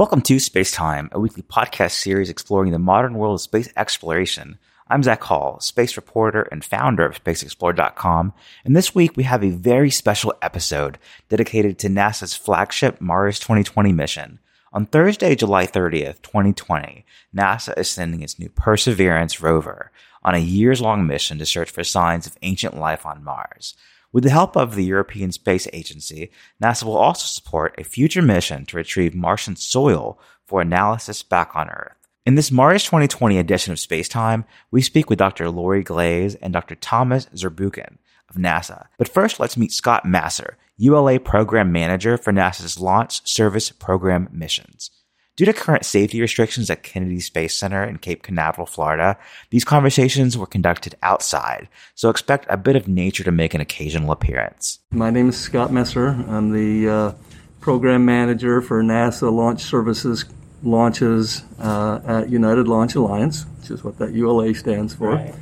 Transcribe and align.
Welcome 0.00 0.22
to 0.22 0.38
Space 0.38 0.72
Time, 0.72 1.10
a 1.12 1.20
weekly 1.20 1.42
podcast 1.42 1.90
series 1.90 2.30
exploring 2.30 2.72
the 2.72 2.78
modern 2.78 3.18
world 3.18 3.34
of 3.34 3.42
space 3.42 3.68
exploration. 3.76 4.58
I'm 4.88 5.02
Zac 5.02 5.22
Hall, 5.24 5.60
space 5.60 5.94
reporter 5.94 6.48
and 6.50 6.64
founder 6.64 7.04
of 7.04 7.22
SpaceExplored.com, 7.22 8.32
and 8.64 8.74
this 8.74 8.94
week 8.94 9.14
we 9.14 9.24
have 9.24 9.44
a 9.44 9.50
very 9.50 9.90
special 9.90 10.32
episode 10.40 10.96
dedicated 11.28 11.78
to 11.80 11.88
NASA's 11.88 12.34
flagship 12.34 12.98
Mars 12.98 13.38
2020 13.40 13.92
mission. 13.92 14.38
On 14.72 14.86
Thursday, 14.86 15.34
July 15.34 15.66
30th, 15.66 16.22
2020, 16.22 17.04
NASA 17.36 17.78
is 17.78 17.90
sending 17.90 18.22
its 18.22 18.38
new 18.38 18.48
Perseverance 18.48 19.42
rover 19.42 19.92
on 20.24 20.34
a 20.34 20.38
years 20.38 20.80
long 20.80 21.06
mission 21.06 21.36
to 21.36 21.44
search 21.44 21.70
for 21.70 21.84
signs 21.84 22.26
of 22.26 22.38
ancient 22.40 22.74
life 22.74 23.04
on 23.04 23.22
Mars. 23.22 23.74
With 24.12 24.24
the 24.24 24.30
help 24.30 24.56
of 24.56 24.74
the 24.74 24.84
European 24.84 25.30
Space 25.30 25.68
Agency, 25.72 26.32
NASA 26.60 26.82
will 26.82 26.96
also 26.96 27.26
support 27.26 27.76
a 27.78 27.84
future 27.84 28.22
mission 28.22 28.66
to 28.66 28.76
retrieve 28.76 29.14
Martian 29.14 29.54
soil 29.54 30.18
for 30.46 30.60
analysis 30.60 31.22
back 31.22 31.54
on 31.54 31.70
Earth. 31.70 31.94
In 32.26 32.34
this 32.34 32.50
Mars 32.50 32.82
2020 32.84 33.38
edition 33.38 33.72
of 33.72 33.78
Spacetime, 33.78 34.44
we 34.72 34.82
speak 34.82 35.08
with 35.08 35.20
Dr. 35.20 35.48
Lori 35.48 35.84
Glaze 35.84 36.34
and 36.34 36.52
Dr. 36.52 36.74
Thomas 36.74 37.26
Zurbuchen 37.26 37.98
of 38.28 38.34
NASA. 38.36 38.86
But 38.98 39.08
first, 39.08 39.38
let's 39.38 39.56
meet 39.56 39.72
Scott 39.72 40.04
Messer, 40.04 40.56
ULA 40.76 41.20
Program 41.20 41.70
Manager 41.70 42.18
for 42.18 42.32
NASA's 42.32 42.80
Launch 42.80 43.26
Service 43.28 43.70
Program 43.70 44.28
missions. 44.32 44.90
Due 45.40 45.46
to 45.46 45.54
current 45.54 45.86
safety 45.86 46.20
restrictions 46.20 46.68
at 46.68 46.82
Kennedy 46.82 47.18
Space 47.18 47.56
Center 47.56 47.82
in 47.82 47.96
Cape 47.96 48.22
Canaveral, 48.22 48.66
Florida, 48.66 49.16
these 49.48 49.64
conversations 49.64 50.36
were 50.36 50.44
conducted 50.44 50.96
outside, 51.02 51.66
so 51.94 52.10
expect 52.10 52.44
a 52.50 52.58
bit 52.58 52.76
of 52.76 52.86
nature 52.86 53.24
to 53.24 53.32
make 53.32 53.54
an 53.54 53.60
occasional 53.62 54.12
appearance. 54.12 54.80
My 54.90 55.08
name 55.08 55.30
is 55.30 55.40
Scott 55.40 55.72
Messer. 55.72 56.08
I'm 56.28 56.52
the 56.52 56.90
uh, 56.90 57.12
program 57.58 58.04
manager 58.04 58.60
for 58.60 58.82
NASA 58.82 59.32
Launch 59.32 59.62
Services 59.62 60.26
launches 60.62 61.42
uh, 61.58 62.00
at 62.06 62.28
United 62.28 62.68
Launch 62.68 62.94
Alliance, 62.94 63.46
which 63.60 63.70
is 63.70 63.82
what 63.82 63.96
that 63.96 64.12
ULA 64.12 64.54
stands 64.54 64.92
for. 64.92 65.12
Right. 65.12 65.34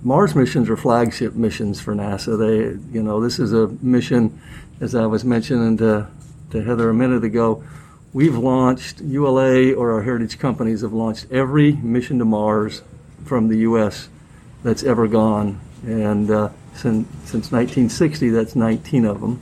Mars 0.00 0.34
missions 0.34 0.70
are 0.70 0.76
flagship 0.78 1.34
missions 1.34 1.82
for 1.82 1.94
NASA. 1.94 2.38
They, 2.38 2.80
you 2.94 3.02
know, 3.02 3.20
this 3.20 3.38
is 3.38 3.52
a 3.52 3.66
mission, 3.82 4.40
as 4.80 4.94
I 4.94 5.04
was 5.04 5.22
mentioning 5.22 5.76
to, 5.76 6.08
to 6.48 6.64
Heather 6.64 6.88
a 6.88 6.94
minute 6.94 7.24
ago 7.24 7.62
We've 8.14 8.36
launched, 8.36 9.02
ULA 9.02 9.74
or 9.74 9.92
our 9.92 10.02
heritage 10.02 10.38
companies 10.38 10.80
have 10.80 10.94
launched 10.94 11.30
every 11.30 11.72
mission 11.72 12.18
to 12.20 12.24
Mars 12.24 12.82
from 13.26 13.48
the 13.48 13.58
U.S. 13.58 14.08
that's 14.62 14.82
ever 14.82 15.06
gone. 15.06 15.60
And 15.84 16.30
uh, 16.30 16.48
since, 16.72 17.06
since 17.24 17.52
1960, 17.52 18.30
that's 18.30 18.56
19 18.56 19.04
of 19.04 19.20
them. 19.20 19.40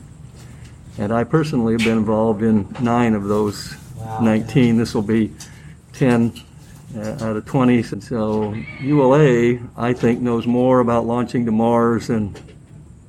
And 0.98 1.12
I 1.12 1.22
personally 1.22 1.74
have 1.74 1.84
been 1.84 1.98
involved 1.98 2.42
in 2.42 2.74
nine 2.80 3.14
of 3.14 3.24
those 3.24 3.76
wow. 3.96 4.18
19. 4.20 4.78
This 4.78 4.94
will 4.94 5.02
be 5.02 5.32
10 5.92 6.32
uh, 6.96 7.00
out 7.20 7.36
of 7.36 7.46
20. 7.46 7.84
And 7.92 8.02
so 8.02 8.52
ULA, 8.80 9.60
I 9.76 9.92
think, 9.92 10.20
knows 10.20 10.44
more 10.44 10.80
about 10.80 11.06
launching 11.06 11.46
to 11.46 11.52
Mars 11.52 12.08
than 12.08 12.34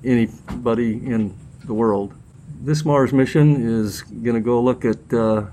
anybody 0.04 0.94
in 1.04 1.34
the 1.66 1.74
world 1.74 2.14
this 2.62 2.84
Mars 2.84 3.14
mission 3.14 3.68
is 3.68 4.02
going 4.02 4.36
to 4.36 4.42
go 4.42 4.62
look 4.62 4.86
at 4.86 5.14
uh, 5.14 5.46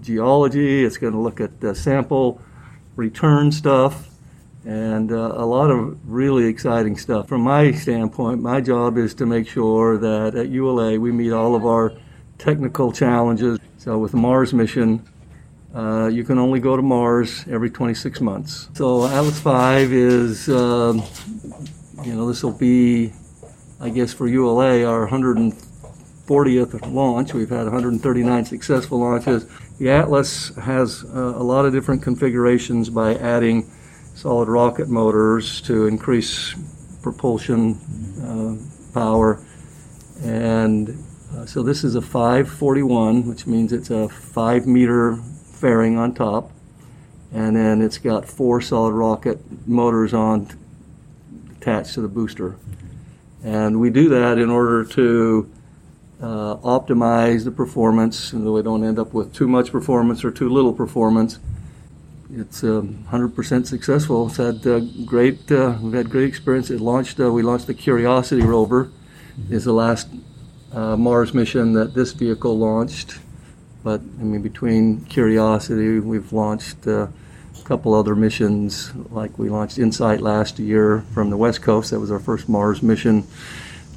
geology, 0.00 0.84
it's 0.84 0.96
going 0.96 1.12
to 1.12 1.18
look 1.18 1.40
at 1.40 1.62
uh, 1.62 1.74
sample 1.74 2.40
return 2.96 3.52
stuff, 3.52 4.08
and 4.64 5.12
uh, 5.12 5.32
a 5.34 5.44
lot 5.44 5.70
of 5.70 5.98
really 6.10 6.44
exciting 6.44 6.96
stuff. 6.96 7.28
From 7.28 7.42
my 7.42 7.72
standpoint, 7.72 8.42
my 8.42 8.60
job 8.60 8.98
is 8.98 9.14
to 9.14 9.26
make 9.26 9.46
sure 9.46 9.98
that 9.98 10.34
at 10.34 10.48
ULA 10.48 10.98
we 10.98 11.12
meet 11.12 11.32
all 11.32 11.54
of 11.54 11.64
our 11.64 11.92
technical 12.38 12.92
challenges. 12.92 13.58
So 13.78 13.98
with 13.98 14.12
the 14.12 14.18
Mars 14.18 14.52
mission, 14.52 15.06
uh, 15.74 16.08
you 16.08 16.24
can 16.24 16.38
only 16.38 16.58
go 16.58 16.76
to 16.76 16.82
Mars 16.82 17.44
every 17.48 17.70
26 17.70 18.20
months. 18.20 18.68
So 18.74 19.06
Atlas 19.06 19.40
5 19.40 19.92
is, 19.92 20.48
um, 20.48 21.02
you 22.04 22.14
know, 22.14 22.26
this 22.26 22.42
will 22.42 22.58
be, 22.58 23.12
I 23.80 23.88
guess, 23.90 24.12
for 24.12 24.26
ULA, 24.26 24.84
our 24.84 25.00
100 25.00 25.54
40th 26.30 26.92
launch. 26.92 27.34
We've 27.34 27.50
had 27.50 27.64
139 27.64 28.44
successful 28.44 29.00
launches. 29.00 29.46
The 29.78 29.90
Atlas 29.90 30.54
has 30.54 31.04
uh, 31.04 31.34
a 31.34 31.42
lot 31.42 31.64
of 31.64 31.72
different 31.72 32.04
configurations 32.04 32.88
by 32.88 33.16
adding 33.16 33.68
solid 34.14 34.48
rocket 34.48 34.88
motors 34.88 35.60
to 35.62 35.88
increase 35.88 36.54
propulsion 37.02 37.74
uh, 38.22 38.94
power. 38.94 39.44
And 40.22 40.90
uh, 41.34 41.46
so 41.46 41.64
this 41.64 41.82
is 41.82 41.96
a 41.96 42.00
541, 42.00 43.26
which 43.26 43.48
means 43.48 43.72
it's 43.72 43.90
a 43.90 44.08
five 44.08 44.68
meter 44.68 45.16
fairing 45.16 45.98
on 45.98 46.14
top. 46.14 46.52
And 47.32 47.56
then 47.56 47.82
it's 47.82 47.98
got 47.98 48.24
four 48.24 48.60
solid 48.60 48.92
rocket 48.92 49.40
motors 49.66 50.14
on 50.14 50.48
attached 51.56 51.94
to 51.94 52.02
the 52.02 52.08
booster. 52.08 52.54
And 53.42 53.80
we 53.80 53.90
do 53.90 54.10
that 54.10 54.38
in 54.38 54.48
order 54.48 54.84
to 54.84 55.50
uh, 56.20 56.56
optimize 56.56 57.44
the 57.44 57.50
performance 57.50 58.18
so 58.18 58.52
we 58.52 58.62
don't 58.62 58.84
end 58.84 58.98
up 58.98 59.14
with 59.14 59.32
too 59.32 59.48
much 59.48 59.72
performance 59.72 60.24
or 60.24 60.30
too 60.30 60.48
little 60.48 60.72
performance. 60.72 61.38
It's 62.32 62.62
uh, 62.62 62.82
100% 63.10 63.66
successful. 63.66 64.28
It's 64.28 64.36
had 64.36 64.66
uh, 64.66 64.80
great. 65.04 65.50
Uh, 65.50 65.76
we've 65.80 65.94
had 65.94 66.10
great 66.10 66.28
experience. 66.28 66.70
It 66.70 66.80
launched. 66.80 67.18
Uh, 67.18 67.32
we 67.32 67.42
launched 67.42 67.66
the 67.66 67.74
Curiosity 67.74 68.42
rover. 68.42 68.90
Is 69.48 69.64
the 69.64 69.72
last 69.72 70.08
uh, 70.72 70.96
Mars 70.96 71.32
mission 71.32 71.72
that 71.72 71.94
this 71.94 72.12
vehicle 72.12 72.56
launched. 72.56 73.18
But 73.82 74.00
I 74.20 74.22
mean, 74.22 74.42
between 74.42 75.04
Curiosity, 75.06 75.98
we've 75.98 76.32
launched 76.32 76.86
a 76.86 77.10
couple 77.64 77.94
other 77.94 78.14
missions. 78.14 78.92
Like 79.10 79.36
we 79.38 79.48
launched 79.48 79.78
InSight 79.78 80.20
last 80.20 80.58
year 80.58 81.00
from 81.14 81.30
the 81.30 81.36
West 81.36 81.62
Coast. 81.62 81.90
That 81.90 81.98
was 81.98 82.12
our 82.12 82.20
first 82.20 82.48
Mars 82.48 82.82
mission, 82.82 83.24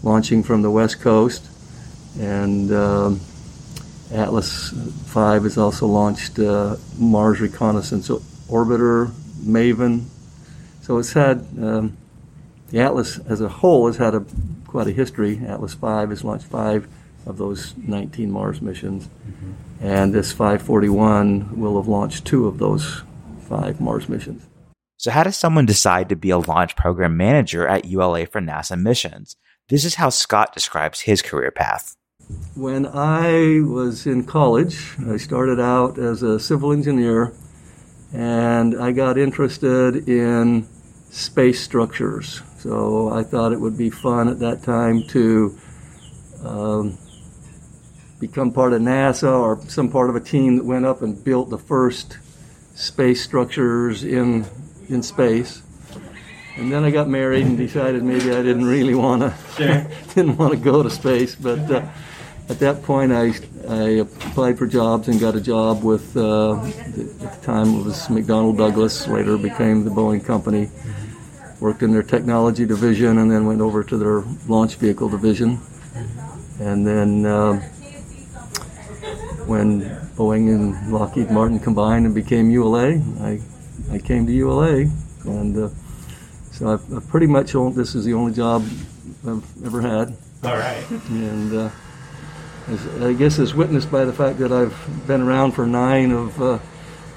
launching 0.02 0.42
from 0.42 0.62
the 0.62 0.72
West 0.72 1.02
Coast 1.02 1.50
and 2.20 2.72
um, 2.72 3.20
Atlas 4.12 4.70
V 4.70 5.20
has 5.20 5.58
also 5.58 5.88
launched 5.88 6.40
uh, 6.40 6.76
Mars 6.98 7.40
Reconnaissance 7.40 8.10
Orbiter, 8.10 9.12
MAVEN. 9.44 10.06
So 10.82 10.98
it's 10.98 11.14
had 11.14 11.48
um, 11.60 11.98
the 12.70 12.80
Atlas 12.80 13.20
as 13.20 13.42
a 13.42 13.50
whole 13.50 13.88
has 13.88 13.98
had 13.98 14.16
a 14.16 14.26
quite 14.68 14.88
a 14.88 14.92
history. 14.92 15.42
Atlas 15.46 15.74
V 15.74 15.88
has 15.88 16.24
launched 16.24 16.46
five 16.46 16.88
of 17.26 17.38
those 17.38 17.74
19 17.78 18.32
Mars 18.32 18.62
missions, 18.62 19.08
mm-hmm. 19.08 19.54
and 19.86 20.14
this 20.14 20.32
541 20.32 21.60
will 21.60 21.78
have 21.78 21.88
launched 21.88 22.26
two 22.26 22.48
of 22.48 22.58
those 22.58 23.04
five 23.48 23.80
Mars 23.80 24.10
missions. 24.10 24.46
So, 24.98 25.12
how 25.12 25.24
does 25.24 25.38
someone 25.38 25.66
decide 25.66 26.10
to 26.10 26.16
be 26.16 26.30
a 26.30 26.38
launch 26.38 26.76
program 26.76 27.18
manager 27.18 27.68
at 27.68 27.86
ULA 27.86 28.26
for 28.26 28.42
NASA 28.42 28.80
missions? 28.80 29.36
This 29.70 29.86
is 29.86 29.96
how 29.96 30.10
Scott 30.10 30.54
describes 30.54 31.02
his 31.02 31.22
career 31.22 31.52
path. 31.52 31.96
When 32.56 32.86
I 32.86 33.62
was 33.62 34.06
in 34.06 34.26
college, 34.26 34.96
I 35.10 35.18
started 35.18 35.60
out 35.60 35.98
as 35.98 36.22
a 36.22 36.40
civil 36.40 36.72
engineer 36.72 37.34
and 38.14 38.80
I 38.80 38.92
got 38.92 39.18
interested 39.18 40.08
in 40.08 40.68
space 41.10 41.64
structures. 41.64 42.44
So 42.60 43.10
I 43.10 43.24
thought 43.24 43.54
it 43.54 43.60
would 43.60 43.76
be 43.76 43.90
fun 43.90 44.28
at 44.28 44.38
that 44.38 44.62
time 44.62 45.02
to 45.08 45.58
um, 46.44 47.00
become 48.20 48.54
part 48.54 48.74
of 48.74 48.84
NASA 48.84 49.34
or 49.34 49.60
some 49.68 49.90
part 49.90 50.12
of 50.12 50.16
a 50.16 50.20
team 50.22 50.58
that 50.58 50.64
went 50.64 50.86
up 50.86 51.02
and 51.02 51.24
built 51.24 51.50
the 51.50 51.58
first 51.58 52.20
space 52.76 53.24
structures 53.24 54.04
in 54.04 54.46
in 54.90 55.02
space. 55.02 55.64
And 56.56 56.72
then 56.72 56.84
I 56.84 56.92
got 56.92 57.10
married 57.10 57.48
and 57.48 57.58
decided 57.58 58.04
maybe 58.04 58.30
I 58.30 58.44
didn't 58.44 58.66
really 58.66 58.94
want 58.94 59.24
to 59.24 59.90
didn't 60.14 60.38
want 60.38 60.54
to 60.54 60.60
go 60.60 60.84
to 60.84 60.90
space, 60.92 61.34
but. 61.34 61.72
Uh, 61.72 61.88
at 62.50 62.60
that 62.60 62.84
point, 62.84 63.12
I, 63.12 63.34
I 63.70 63.90
applied 64.02 64.58
for 64.58 64.68
jobs 64.68 65.08
and 65.08 65.20
got 65.20 65.36
a 65.36 65.42
job 65.42 65.84
with, 65.84 66.16
uh, 66.18 66.62
at 66.62 66.94
the 66.94 67.40
time 67.42 67.80
it 67.80 67.86
was 67.86 68.08
McDonnell 68.08 68.58
Douglas, 68.58 69.08
later 69.08 69.38
became 69.38 69.86
the 69.86 69.92
Boeing 69.92 70.24
company. 70.24 70.70
Worked 71.60 71.84
in 71.84 71.94
their 71.94 72.04
technology 72.04 72.66
division 72.66 73.20
and 73.20 73.32
then 73.32 73.46
went 73.46 73.62
over 73.62 73.84
to 73.86 73.98
their 73.98 74.24
launch 74.48 74.76
vehicle 74.76 75.08
division. 75.08 75.60
And 76.60 76.86
then 76.86 77.26
uh, 77.26 77.54
when 79.46 79.82
Boeing 80.18 80.54
and 80.54 80.92
Lockheed 80.92 81.32
Martin 81.32 81.60
combined 81.60 82.06
and 82.06 82.14
became 82.14 82.50
ULA, 82.50 83.00
I, 83.22 83.40
I 83.92 84.00
came 84.00 84.26
to 84.26 84.34
ULA. 84.34 84.88
And 85.24 85.58
uh, 85.58 85.70
so 86.52 86.74
I've, 86.74 86.94
I've 86.94 87.08
pretty 87.08 87.28
much, 87.28 87.54
this 87.54 87.96
is 87.96 88.04
the 88.04 88.14
only 88.14 88.34
job 88.34 88.66
I've 89.26 89.66
ever 89.66 89.80
had. 89.80 90.18
All 90.44 90.58
right. 90.58 90.84
And 91.10 91.54
uh, 91.54 91.70
as, 92.68 93.02
I 93.02 93.14
guess 93.14 93.40
as 93.40 93.54
witnessed 93.54 93.92
by 93.92 94.06
the 94.06 94.14
fact 94.14 94.40
that 94.40 94.52
I've 94.52 95.08
been 95.08 95.22
around 95.22 95.52
for 95.54 95.66
nine 95.66 96.12
of 96.12 96.42
uh, 96.42 96.60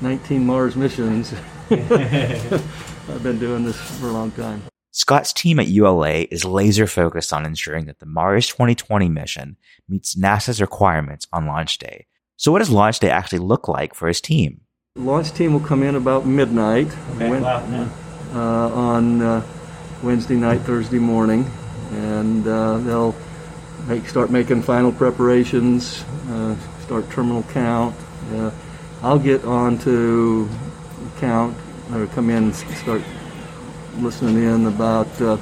19 0.00 0.44
Mars 0.46 0.76
missions. 0.76 1.34
I've 1.70 3.22
been 3.22 3.38
doing 3.38 3.64
this 3.64 3.76
for 3.98 4.06
a 4.06 4.12
long 4.12 4.30
time. 4.32 4.62
Scott's 4.92 5.32
team 5.32 5.60
at 5.60 5.68
ULA 5.68 6.26
is 6.30 6.44
laser 6.44 6.86
focused 6.86 7.32
on 7.32 7.44
ensuring 7.44 7.84
that 7.86 7.98
the 7.98 8.06
Mars 8.06 8.48
2020 8.48 9.08
mission 9.08 9.56
meets 9.88 10.14
NASA's 10.14 10.60
requirements 10.60 11.26
on 11.32 11.46
launch 11.46 11.78
day. 11.78 12.06
So, 12.36 12.50
what 12.50 12.60
does 12.60 12.70
launch 12.70 12.98
day 12.98 13.10
actually 13.10 13.40
look 13.40 13.68
like 13.68 13.94
for 13.94 14.08
his 14.08 14.20
team? 14.20 14.62
Launch 14.96 15.32
team 15.32 15.52
will 15.52 15.60
come 15.60 15.82
in 15.82 15.94
about 15.94 16.26
midnight 16.26 16.88
Okay, 17.14 17.28
when- 17.28 17.42
wow, 17.42 17.88
uh, 18.34 18.74
on 18.74 19.20
uh, 19.22 19.46
Wednesday 20.02 20.36
night, 20.36 20.62
Thursday 20.62 20.98
morning, 20.98 21.50
and 21.92 22.46
uh, 22.46 22.78
they'll 22.78 23.14
make, 23.86 24.08
start 24.08 24.30
making 24.30 24.62
final 24.62 24.92
preparations, 24.92 26.04
uh, 26.28 26.56
start 26.80 27.08
terminal 27.10 27.42
count. 27.44 27.94
Uh, 28.32 28.50
I'll 29.02 29.18
get 29.18 29.44
on 29.44 29.78
to 29.80 30.48
count 31.18 31.56
or 31.92 32.06
come 32.08 32.30
in 32.30 32.44
and 32.44 32.54
start 32.54 33.02
listening 33.98 34.42
in 34.42 34.66
about 34.66 35.08
uh, 35.20 35.38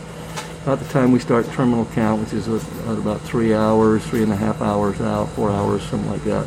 about 0.63 0.79
the 0.79 0.87
time 0.87 1.13
we 1.13 1.19
start 1.19 1.47
terminal 1.53 1.85
count, 1.87 2.23
which 2.23 2.33
is 2.33 2.49
at, 2.49 2.89
at 2.89 2.99
about 2.99 3.21
three 3.21 3.53
hours, 3.53 4.05
three 4.07 4.23
and 4.23 4.33
a 4.33 4.37
half 4.37 4.63
hours 4.63 4.99
out, 5.01 5.29
four 5.31 5.51
hours, 5.51 5.83
something 5.83 6.11
like 6.11 6.25
that. 6.25 6.47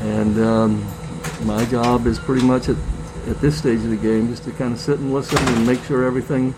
And 0.00 0.38
um, 0.40 0.86
my 1.44 1.64
job 1.66 2.06
is 2.06 2.18
pretty 2.18 2.44
much 2.44 2.68
at, 2.68 2.76
at 3.28 3.40
this 3.40 3.56
stage 3.56 3.78
of 3.78 3.90
the 3.90 3.96
game 3.96 4.28
just 4.28 4.42
to 4.44 4.50
kind 4.52 4.72
of 4.72 4.80
sit 4.80 4.98
and 4.98 5.14
listen 5.14 5.38
and 5.38 5.64
make 5.64 5.82
sure 5.84 6.04
everything 6.04 6.54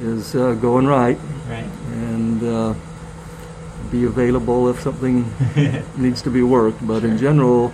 is 0.00 0.34
uh, 0.34 0.52
going 0.54 0.86
right 0.86 1.18
Right. 1.48 1.68
And 3.94 4.00
be 4.00 4.06
available 4.06 4.68
if 4.68 4.80
something 4.80 5.24
needs 5.96 6.22
to 6.22 6.30
be 6.30 6.42
worked. 6.42 6.86
But 6.86 7.04
in 7.04 7.18
general, 7.18 7.72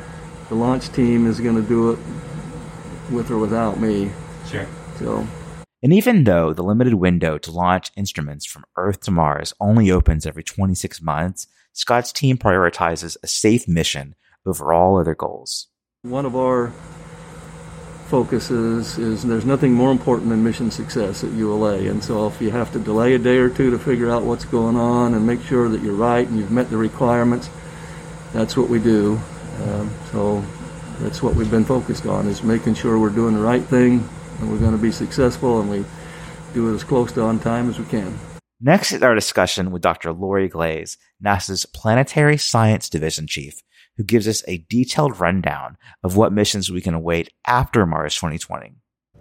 the 0.48 0.54
launch 0.54 0.90
team 0.92 1.26
is 1.26 1.40
going 1.40 1.56
to 1.56 1.62
do 1.62 1.92
it 1.92 1.98
with 3.10 3.30
or 3.30 3.38
without 3.38 3.80
me. 3.80 4.10
Sure. 4.48 4.66
So 4.98 5.26
And 5.82 5.92
even 5.92 6.24
though 6.24 6.52
the 6.52 6.62
limited 6.62 6.94
window 6.94 7.38
to 7.38 7.50
launch 7.50 7.90
instruments 7.96 8.46
from 8.46 8.64
Earth 8.76 9.00
to 9.02 9.10
Mars 9.10 9.54
only 9.60 9.90
opens 9.90 10.26
every 10.26 10.42
26 10.42 11.00
months, 11.02 11.46
Scott's 11.72 12.12
team 12.12 12.36
prioritizes 12.36 13.16
a 13.22 13.26
safe 13.26 13.68
mission 13.68 14.14
over 14.46 14.72
all 14.72 14.98
other 14.98 15.14
goals. 15.14 15.68
one 16.02 16.24
of 16.24 16.34
our 16.34 16.72
focuses 18.10 18.98
is 18.98 19.22
there's 19.22 19.46
nothing 19.46 19.72
more 19.72 19.92
important 19.92 20.28
than 20.30 20.42
mission 20.42 20.68
success 20.70 21.22
at 21.22 21.30
ULA. 21.30 21.78
And 21.88 22.02
so 22.02 22.26
if 22.26 22.42
you 22.42 22.50
have 22.50 22.72
to 22.72 22.80
delay 22.80 23.14
a 23.14 23.18
day 23.18 23.38
or 23.38 23.48
two 23.48 23.70
to 23.70 23.78
figure 23.78 24.10
out 24.10 24.24
what's 24.24 24.44
going 24.44 24.74
on 24.74 25.14
and 25.14 25.24
make 25.24 25.40
sure 25.42 25.68
that 25.68 25.80
you're 25.80 25.94
right 25.94 26.26
and 26.26 26.36
you've 26.36 26.50
met 26.50 26.68
the 26.70 26.76
requirements, 26.76 27.48
that's 28.32 28.56
what 28.56 28.68
we 28.68 28.80
do. 28.80 29.20
Um, 29.62 29.90
so 30.10 30.44
that's 30.98 31.22
what 31.22 31.36
we've 31.36 31.50
been 31.50 31.64
focused 31.64 32.04
on 32.06 32.26
is 32.26 32.42
making 32.42 32.74
sure 32.74 32.98
we're 32.98 33.10
doing 33.10 33.34
the 33.34 33.40
right 33.40 33.62
thing 33.62 34.06
and 34.40 34.50
we're 34.50 34.58
going 34.58 34.72
to 34.72 34.82
be 34.82 34.90
successful 34.90 35.60
and 35.60 35.70
we 35.70 35.84
do 36.52 36.70
it 36.70 36.74
as 36.74 36.82
close 36.82 37.12
to 37.12 37.22
on 37.22 37.38
time 37.38 37.70
as 37.70 37.78
we 37.78 37.84
can. 37.84 38.18
Next 38.60 38.92
is 38.92 39.02
our 39.02 39.14
discussion 39.14 39.70
with 39.70 39.82
Dr. 39.82 40.12
Lori 40.12 40.48
Glaze, 40.48 40.98
NASA's 41.24 41.64
Planetary 41.64 42.36
Science 42.36 42.90
Division 42.90 43.26
Chief, 43.26 43.62
who 44.00 44.04
gives 44.04 44.26
us 44.26 44.42
a 44.48 44.56
detailed 44.70 45.20
rundown 45.20 45.76
of 46.02 46.16
what 46.16 46.32
missions 46.32 46.70
we 46.70 46.80
can 46.80 46.94
await 46.94 47.28
after 47.46 47.84
Mars 47.84 48.14
2020. 48.14 48.72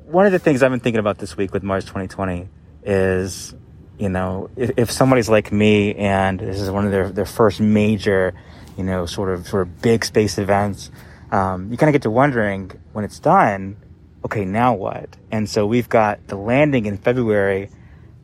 one 0.06 0.26
of 0.26 0.32
the 0.32 0.40
things 0.40 0.64
I've 0.64 0.72
been 0.72 0.80
thinking 0.80 1.02
about 1.02 1.18
this 1.18 1.36
week 1.36 1.52
with 1.52 1.64
Mars 1.64 1.84
2020 1.84 2.48
is, 2.86 3.54
you 3.98 4.08
know, 4.08 4.50
if, 4.56 4.72
if 4.78 4.90
somebody's 4.90 5.28
like 5.28 5.52
me 5.52 5.96
and 5.96 6.40
this 6.40 6.62
is 6.62 6.72
one 6.72 6.86
of 6.86 6.92
their, 6.94 7.10
their 7.10 7.26
first 7.26 7.60
major, 7.60 8.34
you 8.78 8.86
know, 8.86 9.06
sort 9.06 9.34
of 9.34 9.50
sort 9.50 9.64
of 9.64 9.82
big 9.82 10.06
space 10.06 10.38
events, 10.38 10.92
um, 11.30 11.70
you 11.70 11.78
kind 11.78 11.90
of 11.90 11.94
get 11.94 12.04
to 12.04 12.10
wondering 12.10 12.72
when 12.94 13.04
it's 13.04 13.20
done, 13.20 13.76
okay, 14.24 14.46
now 14.46 14.76
what? 14.76 15.10
And 15.30 15.50
so 15.50 15.68
we've 15.68 15.90
got 15.90 16.26
the 16.28 16.38
landing 16.38 16.86
in 16.86 16.96
February, 16.96 17.70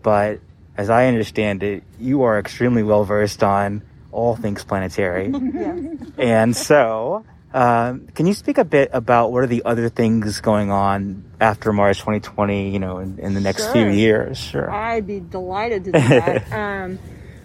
but 0.03 0.39
as 0.77 0.89
I 0.89 1.07
understand 1.07 1.63
it, 1.63 1.83
you 1.99 2.23
are 2.23 2.39
extremely 2.39 2.81
well 2.81 3.03
versed 3.03 3.43
on 3.43 3.83
all 4.15 4.35
things 4.35 4.63
planetary. 4.63 5.31
And 6.17 6.55
so, 6.55 7.25
um, 7.53 8.07
can 8.15 8.25
you 8.25 8.33
speak 8.33 8.57
a 8.57 8.63
bit 8.63 8.89
about 8.93 9.31
what 9.31 9.43
are 9.43 9.47
the 9.47 9.63
other 9.65 9.89
things 9.89 10.39
going 10.39 10.71
on 10.71 11.23
after 11.39 11.73
Mars 11.73 11.97
2020, 11.97 12.71
you 12.71 12.79
know, 12.79 12.99
in, 12.99 13.19
in 13.19 13.33
the 13.33 13.41
next 13.41 13.71
few 13.71 13.87
years? 13.87 14.37
Sure. 14.37 14.71
I'd 14.71 15.05
be 15.05 15.19
delighted 15.19 15.83
to 15.85 15.91
do 15.91 15.99
that. 15.99 16.51
um, 16.53 16.99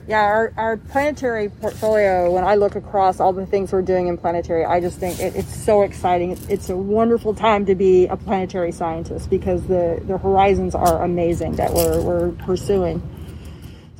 yeah, 0.08 0.22
our, 0.22 0.52
our 0.56 0.76
planetary 0.76 1.48
portfolio, 1.48 2.32
when 2.32 2.42
I 2.42 2.56
look 2.56 2.74
across 2.74 3.20
all 3.20 3.32
the 3.32 3.46
things 3.46 3.72
we're 3.72 3.82
doing 3.82 4.08
in 4.08 4.18
planetary, 4.18 4.64
I 4.64 4.80
just 4.80 4.98
think 4.98 5.20
it, 5.20 5.36
it's 5.36 5.54
so 5.54 5.82
exciting. 5.82 6.32
It's, 6.32 6.48
it's 6.48 6.70
a 6.70 6.76
wonderful 6.76 7.34
time 7.34 7.66
to 7.66 7.76
be 7.76 8.06
a 8.06 8.16
planetary 8.16 8.72
scientist 8.72 9.30
because 9.30 9.62
the, 9.68 10.02
the 10.04 10.18
horizons 10.18 10.74
are 10.74 11.04
amazing 11.04 11.56
that 11.56 11.72
we're, 11.72 12.02
we're 12.02 12.32
pursuing. 12.32 13.00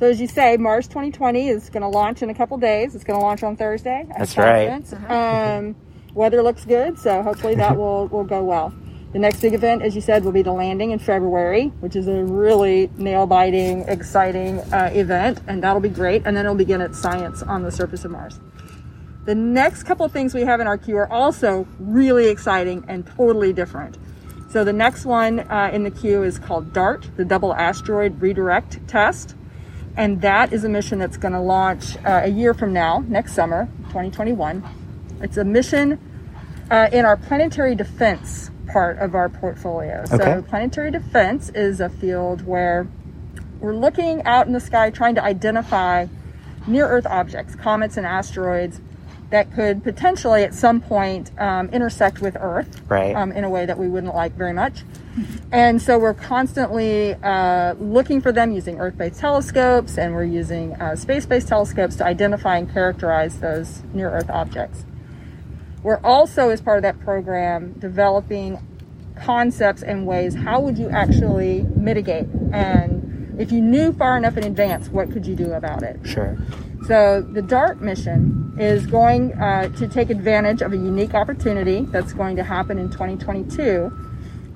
So 0.01 0.07
as 0.07 0.19
you 0.19 0.27
say, 0.27 0.57
Mars 0.57 0.87
2020 0.87 1.47
is 1.47 1.69
going 1.69 1.83
to 1.83 1.87
launch 1.87 2.23
in 2.23 2.31
a 2.31 2.33
couple 2.33 2.57
days. 2.57 2.95
It's 2.95 3.03
going 3.03 3.19
to 3.19 3.23
launch 3.23 3.43
on 3.43 3.55
Thursday. 3.55 4.07
at 4.09 4.17
That's 4.17 4.35
right. 4.93 5.11
Um, 5.11 5.75
weather 6.15 6.41
looks 6.41 6.65
good, 6.65 6.97
so 6.97 7.21
hopefully 7.21 7.53
that 7.53 7.77
will, 7.77 8.07
will 8.07 8.23
go 8.23 8.43
well. 8.43 8.73
The 9.13 9.19
next 9.19 9.41
big 9.41 9.53
event, 9.53 9.83
as 9.83 9.93
you 9.93 10.01
said, 10.01 10.23
will 10.25 10.31
be 10.31 10.41
the 10.41 10.53
landing 10.53 10.89
in 10.89 10.97
February, 10.97 11.67
which 11.81 11.95
is 11.95 12.07
a 12.07 12.23
really 12.23 12.89
nail-biting, 12.97 13.81
exciting 13.81 14.61
uh, 14.73 14.89
event, 14.91 15.39
and 15.45 15.61
that'll 15.61 15.79
be 15.79 15.87
great. 15.87 16.23
And 16.25 16.35
then 16.35 16.45
it'll 16.45 16.55
begin 16.55 16.81
its 16.81 16.99
science 16.99 17.43
on 17.43 17.61
the 17.61 17.71
surface 17.71 18.03
of 18.03 18.09
Mars. 18.09 18.39
The 19.25 19.35
next 19.35 19.83
couple 19.83 20.03
of 20.03 20.11
things 20.11 20.33
we 20.33 20.41
have 20.41 20.59
in 20.59 20.65
our 20.65 20.79
queue 20.79 20.97
are 20.97 21.11
also 21.11 21.67
really 21.77 22.27
exciting 22.27 22.85
and 22.87 23.05
totally 23.05 23.53
different. 23.53 23.99
So 24.49 24.63
the 24.63 24.73
next 24.73 25.05
one 25.05 25.41
uh, 25.41 25.69
in 25.71 25.83
the 25.83 25.91
queue 25.91 26.23
is 26.23 26.39
called 26.39 26.73
DART, 26.73 27.07
the 27.17 27.23
Double 27.23 27.53
Asteroid 27.53 28.19
Redirect 28.19 28.87
Test. 28.87 29.35
And 29.97 30.21
that 30.21 30.53
is 30.53 30.63
a 30.63 30.69
mission 30.69 30.99
that's 30.99 31.17
going 31.17 31.33
to 31.33 31.39
launch 31.39 31.97
uh, 31.97 32.21
a 32.23 32.29
year 32.29 32.53
from 32.53 32.73
now, 32.73 33.03
next 33.07 33.33
summer, 33.33 33.67
2021. 33.87 34.63
It's 35.21 35.37
a 35.37 35.43
mission 35.43 35.99
uh, 36.69 36.89
in 36.91 37.05
our 37.05 37.17
planetary 37.17 37.75
defense 37.75 38.49
part 38.71 38.97
of 38.99 39.15
our 39.15 39.29
portfolio. 39.29 40.05
Okay. 40.11 40.17
So, 40.17 40.41
planetary 40.43 40.91
defense 40.91 41.49
is 41.49 41.81
a 41.81 41.89
field 41.89 42.45
where 42.45 42.87
we're 43.59 43.75
looking 43.75 44.23
out 44.23 44.47
in 44.47 44.53
the 44.53 44.59
sky 44.59 44.89
trying 44.89 45.15
to 45.15 45.23
identify 45.23 46.07
near 46.67 46.87
Earth 46.87 47.05
objects, 47.05 47.55
comets 47.55 47.97
and 47.97 48.05
asteroids, 48.05 48.79
that 49.31 49.51
could 49.53 49.83
potentially 49.83 50.43
at 50.43 50.53
some 50.53 50.79
point 50.81 51.31
um, 51.39 51.69
intersect 51.69 52.21
with 52.21 52.37
Earth 52.39 52.81
Right. 52.89 53.15
um, 53.15 53.31
in 53.31 53.43
a 53.43 53.49
way 53.49 53.65
that 53.65 53.77
we 53.77 53.87
wouldn't 53.87 54.13
like 54.13 54.33
very 54.33 54.53
much. 54.53 54.83
And 55.51 55.81
so 55.81 55.97
we're 55.99 56.13
constantly 56.13 57.15
uh, 57.15 57.73
looking 57.79 58.21
for 58.21 58.31
them 58.31 58.51
using 58.51 58.79
Earth 58.79 58.97
based 58.97 59.19
telescopes 59.19 59.97
and 59.97 60.13
we're 60.13 60.23
using 60.25 60.73
uh, 60.75 60.95
space 60.95 61.25
based 61.25 61.47
telescopes 61.47 61.95
to 61.97 62.05
identify 62.05 62.57
and 62.57 62.71
characterize 62.71 63.39
those 63.39 63.81
near 63.93 64.09
Earth 64.11 64.29
objects. 64.29 64.85
We're 65.83 65.99
also, 66.03 66.49
as 66.49 66.61
part 66.61 66.77
of 66.77 66.83
that 66.83 66.99
program, 66.99 67.73
developing 67.79 68.59
concepts 69.15 69.83
and 69.83 70.05
ways 70.07 70.33
how 70.35 70.59
would 70.59 70.77
you 70.77 70.89
actually 70.89 71.61
mitigate 71.75 72.27
and 72.53 73.35
if 73.39 73.51
you 73.51 73.61
knew 73.61 73.93
far 73.93 74.17
enough 74.17 74.35
in 74.35 74.43
advance 74.43 74.89
what 74.89 75.11
could 75.11 75.27
you 75.27 75.35
do 75.35 75.51
about 75.53 75.83
it 75.83 75.99
Sure. 76.03 76.37
So 76.87 77.21
the 77.21 77.41
DART 77.41 77.81
mission 77.81 78.53
is 78.57 78.85
going 78.85 79.33
uh, 79.33 79.69
to 79.77 79.87
take 79.87 80.09
advantage 80.09 80.61
of 80.61 80.73
a 80.73 80.77
unique 80.77 81.13
opportunity 81.13 81.81
that's 81.85 82.13
going 82.13 82.35
to 82.35 82.43
happen 82.43 82.77
in 82.77 82.89
2022 82.89 83.91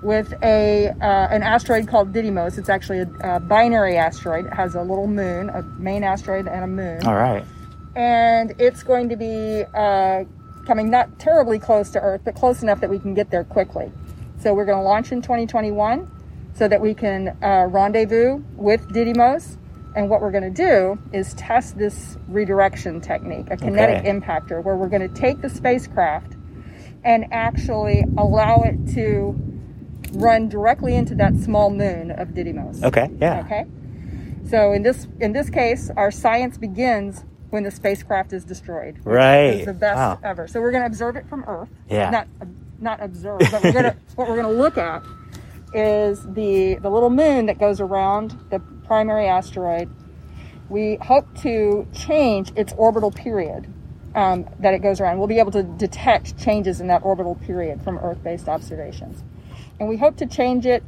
with 0.01 0.33
a 0.43 0.89
uh, 1.01 1.27
an 1.31 1.41
asteroid 1.43 1.87
called 1.87 2.13
Didymos. 2.13 2.57
It's 2.57 2.69
actually 2.69 2.99
a, 2.99 3.09
a 3.23 3.39
binary 3.39 3.97
asteroid. 3.97 4.45
It 4.45 4.53
has 4.53 4.75
a 4.75 4.81
little 4.81 5.07
moon, 5.07 5.49
a 5.49 5.63
main 5.79 6.03
asteroid, 6.03 6.47
and 6.47 6.63
a 6.63 6.67
moon 6.67 7.03
All 7.05 7.15
right. 7.15 7.43
and 7.95 8.53
it's 8.59 8.83
going 8.83 9.09
to 9.09 9.15
be 9.15 9.63
uh, 9.73 10.23
coming 10.65 10.89
not 10.89 11.17
terribly 11.19 11.59
close 11.59 11.89
to 11.91 11.99
Earth, 12.01 12.21
but 12.25 12.35
close 12.35 12.61
enough 12.63 12.81
that 12.81 12.89
we 12.89 12.99
can 12.99 13.13
get 13.13 13.31
there 13.31 13.43
quickly. 13.43 13.91
So 14.39 14.53
we're 14.53 14.65
going 14.65 14.77
to 14.77 14.83
launch 14.83 15.11
in 15.11 15.21
2021 15.21 16.11
so 16.53 16.67
that 16.67 16.81
we 16.81 16.93
can 16.93 17.29
uh, 17.41 17.67
rendezvous 17.69 18.43
with 18.55 18.87
Didymos. 18.89 19.57
And 19.95 20.09
what 20.09 20.21
we're 20.21 20.31
going 20.31 20.43
to 20.43 20.49
do 20.49 20.99
is 21.13 21.33
test 21.35 21.77
this 21.77 22.17
redirection 22.27 22.99
technique, 23.01 23.47
a 23.49 23.57
kinetic 23.57 23.99
Okay. 23.99 24.11
impactor, 24.11 24.61
where 24.63 24.75
we're 24.75 24.89
going 24.89 25.07
to 25.07 25.13
take 25.21 25.41
the 25.41 25.49
spacecraft 25.49 26.33
and 27.03 27.25
actually 27.31 28.03
allow 28.17 28.63
it 28.63 28.75
to 28.93 29.39
run 30.13 30.49
directly 30.49 30.95
into 30.95 31.15
that 31.15 31.35
small 31.37 31.69
moon 31.69 32.11
of 32.11 32.29
Didymos. 32.29 32.83
Okay. 32.83 33.09
Yeah. 33.21 33.39
Okay. 33.45 33.65
So 34.49 34.73
in 34.73 34.83
this 34.83 35.07
in 35.19 35.31
this 35.33 35.49
case, 35.49 35.89
our 35.95 36.11
science 36.11 36.57
begins 36.57 37.23
when 37.51 37.63
the 37.63 37.71
spacecraft 37.71 38.33
is 38.33 38.43
destroyed. 38.43 38.99
Right. 39.05 39.61
is 39.61 39.65
the 39.65 39.73
best 39.73 39.95
Wow. 39.97 40.19
ever. 40.23 40.47
So 40.47 40.61
we're 40.61 40.71
going 40.71 40.83
to 40.83 40.87
observe 40.87 41.15
it 41.15 41.27
from 41.29 41.43
Earth. 41.47 41.69
Yeah. 41.89 42.09
Not 42.09 42.27
not 42.79 43.01
observe, 43.01 43.39
but 43.39 43.63
we're 43.63 43.71
going 43.71 43.85
to 43.91 43.95
what 44.15 44.27
we're 44.27 44.41
going 44.41 44.53
to 44.53 44.61
look 44.61 44.77
at 44.77 45.03
is 45.73 46.21
the 46.33 46.75
the 46.75 46.89
little 46.89 47.09
moon 47.09 47.45
that 47.47 47.59
goes 47.59 47.79
around 47.81 48.37
the 48.49 48.59
primary 48.85 49.27
asteroid. 49.27 49.89
We 50.69 50.97
hope 51.01 51.27
to 51.41 51.87
change 51.93 52.51
its 52.55 52.73
orbital 52.77 53.11
period 53.11 53.71
um, 54.15 54.47
that 54.59 54.73
it 54.73 54.79
goes 54.79 54.99
around. 54.99 55.19
We'll 55.19 55.27
be 55.27 55.39
able 55.39 55.51
to 55.51 55.63
detect 55.63 56.37
changes 56.39 56.81
in 56.81 56.87
that 56.87 57.03
orbital 57.03 57.35
period 57.35 57.83
from 57.83 57.97
Earth-based 57.99 58.47
observations, 58.47 59.23
and 59.79 59.87
we 59.89 59.97
hope 59.97 60.17
to 60.17 60.25
change 60.25 60.65
it 60.65 60.83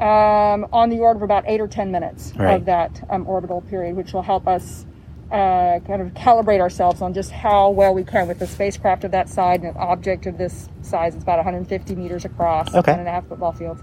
um, 0.00 0.66
on 0.72 0.88
the 0.90 0.98
order 0.98 1.18
of 1.18 1.22
about 1.22 1.44
eight 1.46 1.60
or 1.60 1.68
ten 1.68 1.90
minutes 1.90 2.32
Right. 2.36 2.54
of 2.54 2.64
that 2.66 3.02
um, 3.10 3.26
orbital 3.28 3.60
period, 3.62 3.96
which 3.96 4.12
will 4.12 4.22
help 4.22 4.46
us 4.48 4.86
uh, 5.30 5.78
kind 5.86 6.02
of 6.02 6.08
calibrate 6.14 6.60
ourselves 6.60 7.00
on 7.02 7.14
just 7.14 7.30
how 7.30 7.70
well 7.70 7.94
we 7.94 8.02
can 8.02 8.26
with 8.26 8.40
a 8.42 8.46
spacecraft 8.46 9.04
of 9.04 9.12
that 9.12 9.28
size 9.28 9.58
and 9.58 9.66
an 9.68 9.76
object 9.76 10.26
of 10.26 10.36
this 10.38 10.68
size. 10.82 11.14
It's 11.14 11.22
about 11.22 11.38
150 11.38 11.94
meters 11.94 12.24
across, 12.24 12.74
Okay. 12.74 12.92
and 12.92 13.06
a 13.06 13.10
half 13.10 13.28
football 13.28 13.52
fields. 13.52 13.80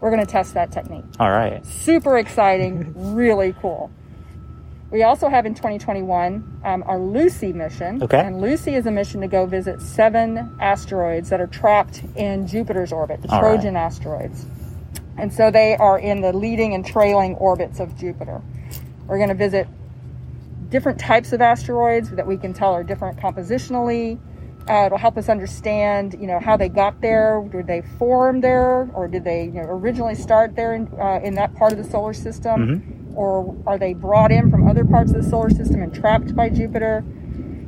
We're 0.00 0.10
going 0.10 0.24
to 0.24 0.30
test 0.30 0.54
that 0.54 0.72
technique. 0.72 1.04
All 1.18 1.30
right. 1.30 1.64
Super 1.64 2.18
exciting, 2.18 3.14
really 3.14 3.54
cool. 3.60 3.90
We 4.90 5.02
also 5.02 5.28
have 5.28 5.46
in 5.46 5.54
2021 5.54 6.60
um, 6.64 6.84
our 6.86 6.98
Lucy 6.98 7.52
mission. 7.52 8.02
Okay. 8.02 8.20
And 8.20 8.40
Lucy 8.40 8.74
is 8.74 8.86
a 8.86 8.90
mission 8.90 9.20
to 9.22 9.28
go 9.28 9.44
visit 9.46 9.80
seven 9.82 10.56
asteroids 10.60 11.28
that 11.30 11.40
are 11.40 11.48
trapped 11.48 12.02
in 12.14 12.46
Jupiter's 12.46 12.92
orbit, 12.92 13.22
the 13.22 13.28
All 13.30 13.42
right. 13.42 13.54
Trojan 13.54 13.76
asteroids. 13.76 14.46
And 15.18 15.32
so 15.32 15.50
they 15.50 15.76
are 15.76 15.98
in 15.98 16.20
the 16.20 16.32
leading 16.32 16.74
and 16.74 16.86
trailing 16.86 17.34
orbits 17.36 17.80
of 17.80 17.96
Jupiter. 17.98 18.42
We're 19.06 19.16
going 19.16 19.30
to 19.30 19.34
visit 19.34 19.66
different 20.68 21.00
types 21.00 21.32
of 21.32 21.40
asteroids 21.40 22.10
that 22.10 22.26
we 22.26 22.36
can 22.36 22.52
tell 22.52 22.72
are 22.72 22.84
different 22.84 23.18
compositionally. 23.18 24.18
Uh, 24.68 24.86
it'll 24.86 24.98
help 24.98 25.16
us 25.16 25.28
understand, 25.28 26.16
you 26.20 26.26
know, 26.26 26.40
how 26.40 26.56
they 26.56 26.68
got 26.68 27.00
there. 27.00 27.46
Did 27.52 27.66
they 27.66 27.82
form 27.98 28.40
there, 28.40 28.90
or 28.94 29.06
did 29.06 29.24
they 29.24 29.44
you 29.44 29.52
know, 29.52 29.68
originally 29.68 30.16
start 30.16 30.56
there 30.56 30.74
in, 30.74 30.88
uh, 31.00 31.20
in 31.22 31.34
that 31.34 31.54
part 31.54 31.72
of 31.72 31.78
the 31.78 31.84
solar 31.84 32.12
system, 32.12 33.12
or 33.14 33.56
are 33.66 33.78
they 33.78 33.94
brought 33.94 34.32
in 34.32 34.50
from 34.50 34.68
other 34.68 34.84
parts 34.84 35.12
of 35.12 35.22
the 35.22 35.30
solar 35.30 35.50
system 35.50 35.82
and 35.82 35.94
trapped 35.94 36.34
by 36.34 36.48
Jupiter? 36.48 37.04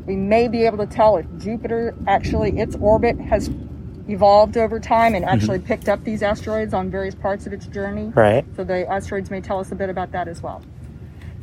We 0.07 0.17
may 0.17 0.49
be 0.49 0.65
able 0.65 0.79
to 0.79 0.87
tell 0.87 1.17
if 1.19 1.27
Jupiter 1.39 1.95
actually 2.07 2.59
its 2.59 2.75
orbit 2.77 3.19
has 3.21 3.49
evolved 4.09 4.57
over 4.57 4.81
time 4.81 5.15
and 5.15 5.25
actually 5.25 5.59
picked 5.59 5.89
up 5.89 6.03
these 6.05 6.23
asteroids 6.23 6.73
on 6.73 6.91
various 6.91 7.15
parts 7.15 7.47
of 7.47 7.53
its 7.53 7.67
journey. 7.67 8.11
Right. 8.15 8.45
So 8.57 8.65
the 8.65 8.89
asteroids 8.91 9.31
may 9.31 9.41
tell 9.41 9.61
us 9.61 9.71
a 9.71 9.75
bit 9.75 9.91
about 9.91 10.13
that 10.13 10.27
as 10.29 10.43
well. 10.43 10.63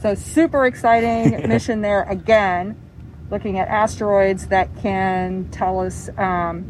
So 0.02 0.16
super 0.16 0.66
exciting 0.66 1.48
mission 1.48 1.82
there 1.82 2.04
again, 2.04 2.80
looking 3.30 3.58
at 3.60 3.68
asteroids 3.68 4.48
that 4.48 4.70
can 4.82 5.48
tell 5.52 5.80
us 5.80 6.10
um, 6.18 6.70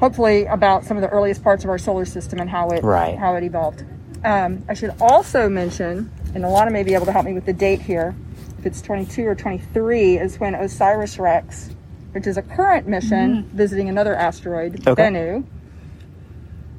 hopefully 0.00 0.46
about 0.46 0.84
some 0.84 0.96
of 0.96 1.02
the 1.02 1.08
earliest 1.08 1.42
parts 1.42 1.64
of 1.64 1.70
our 1.70 1.78
solar 1.78 2.04
system 2.04 2.38
and 2.40 2.48
how 2.48 2.68
it 2.70 2.82
Right. 2.82 3.16
how 3.18 3.34
it 3.36 3.42
evolved. 3.44 3.84
Um, 4.24 4.64
I 4.68 4.74
should 4.74 4.94
also 5.00 5.48
mention, 5.48 6.10
and 6.34 6.44
Alana 6.44 6.72
may 6.72 6.82
be 6.82 6.94
able 6.94 7.06
to 7.06 7.12
help 7.12 7.24
me 7.24 7.34
with 7.34 7.46
the 7.46 7.52
date 7.52 7.80
here, 7.80 8.14
if 8.58 8.66
it's 8.66 8.82
22 8.82 9.26
or 9.26 9.34
23, 9.34 10.18
is 10.18 10.40
when 10.40 10.54
OSIRIS 10.54 11.18
REx, 11.18 11.70
which 12.12 12.26
is 12.26 12.36
a 12.36 12.42
current 12.42 12.88
mission 12.88 13.48
visiting 13.54 13.88
another 13.88 14.14
asteroid, 14.16 14.86
Okay. 14.88 15.02
Bennu, 15.02 15.44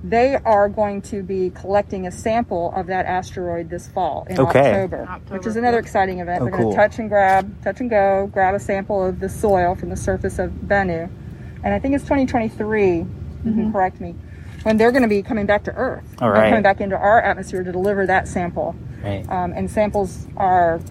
they 0.03 0.36
are 0.46 0.70
going 0.70 1.01
to 1.01 1.22
be 1.24 1.50
collecting 1.50 2.08
a 2.08 2.12
sample 2.12 2.72
of 2.75 2.88
that 2.88 3.06
asteroid 3.06 3.70
this 3.70 3.88
fall 3.89 4.25
in 4.29 4.39
Okay. 4.39 4.60
October, 4.72 5.06
which 5.29 5.46
is 5.46 5.56
another 5.58 5.79
exciting 5.79 6.20
event. 6.20 6.41
Oh, 6.41 6.46
They're 6.46 6.58
going 6.58 6.70
to 6.70 6.75
touch 6.75 7.00
and 7.00 7.10
grab, 7.10 7.63
touch 7.63 7.82
and 7.82 7.89
go, 7.89 8.29
grab 8.32 8.56
a 8.56 8.60
sample 8.60 9.03
of 9.06 9.20
the 9.20 9.27
soil 9.29 9.75
from 9.75 9.89
the 9.89 9.98
surface 9.98 10.39
of 10.39 10.51
Bennu, 10.51 11.10
and 11.63 11.74
I 11.74 11.79
think 11.79 11.96
it's 11.96 12.03
2023. 12.06 12.96
You 12.98 13.08
can 13.44 13.72
correct 13.72 14.00
me. 14.00 14.15
When 14.63 14.77
they're 14.77 14.91
going 14.91 15.03
to 15.03 15.08
be 15.10 15.22
coming 15.22 15.46
back 15.46 15.63
to 15.65 15.72
Earth, 15.74 16.03
All 16.22 16.32
coming 16.34 16.62
back 16.62 16.82
into 16.82 16.98
our 16.98 17.22
atmosphere 17.22 17.63
to 17.63 17.72
deliver 17.72 18.06
that 18.08 18.27
sample. 18.27 18.75
Right. 19.03 19.25
Um, 19.29 19.53
and 19.53 19.70
samples 19.72 20.27
are 20.36 20.82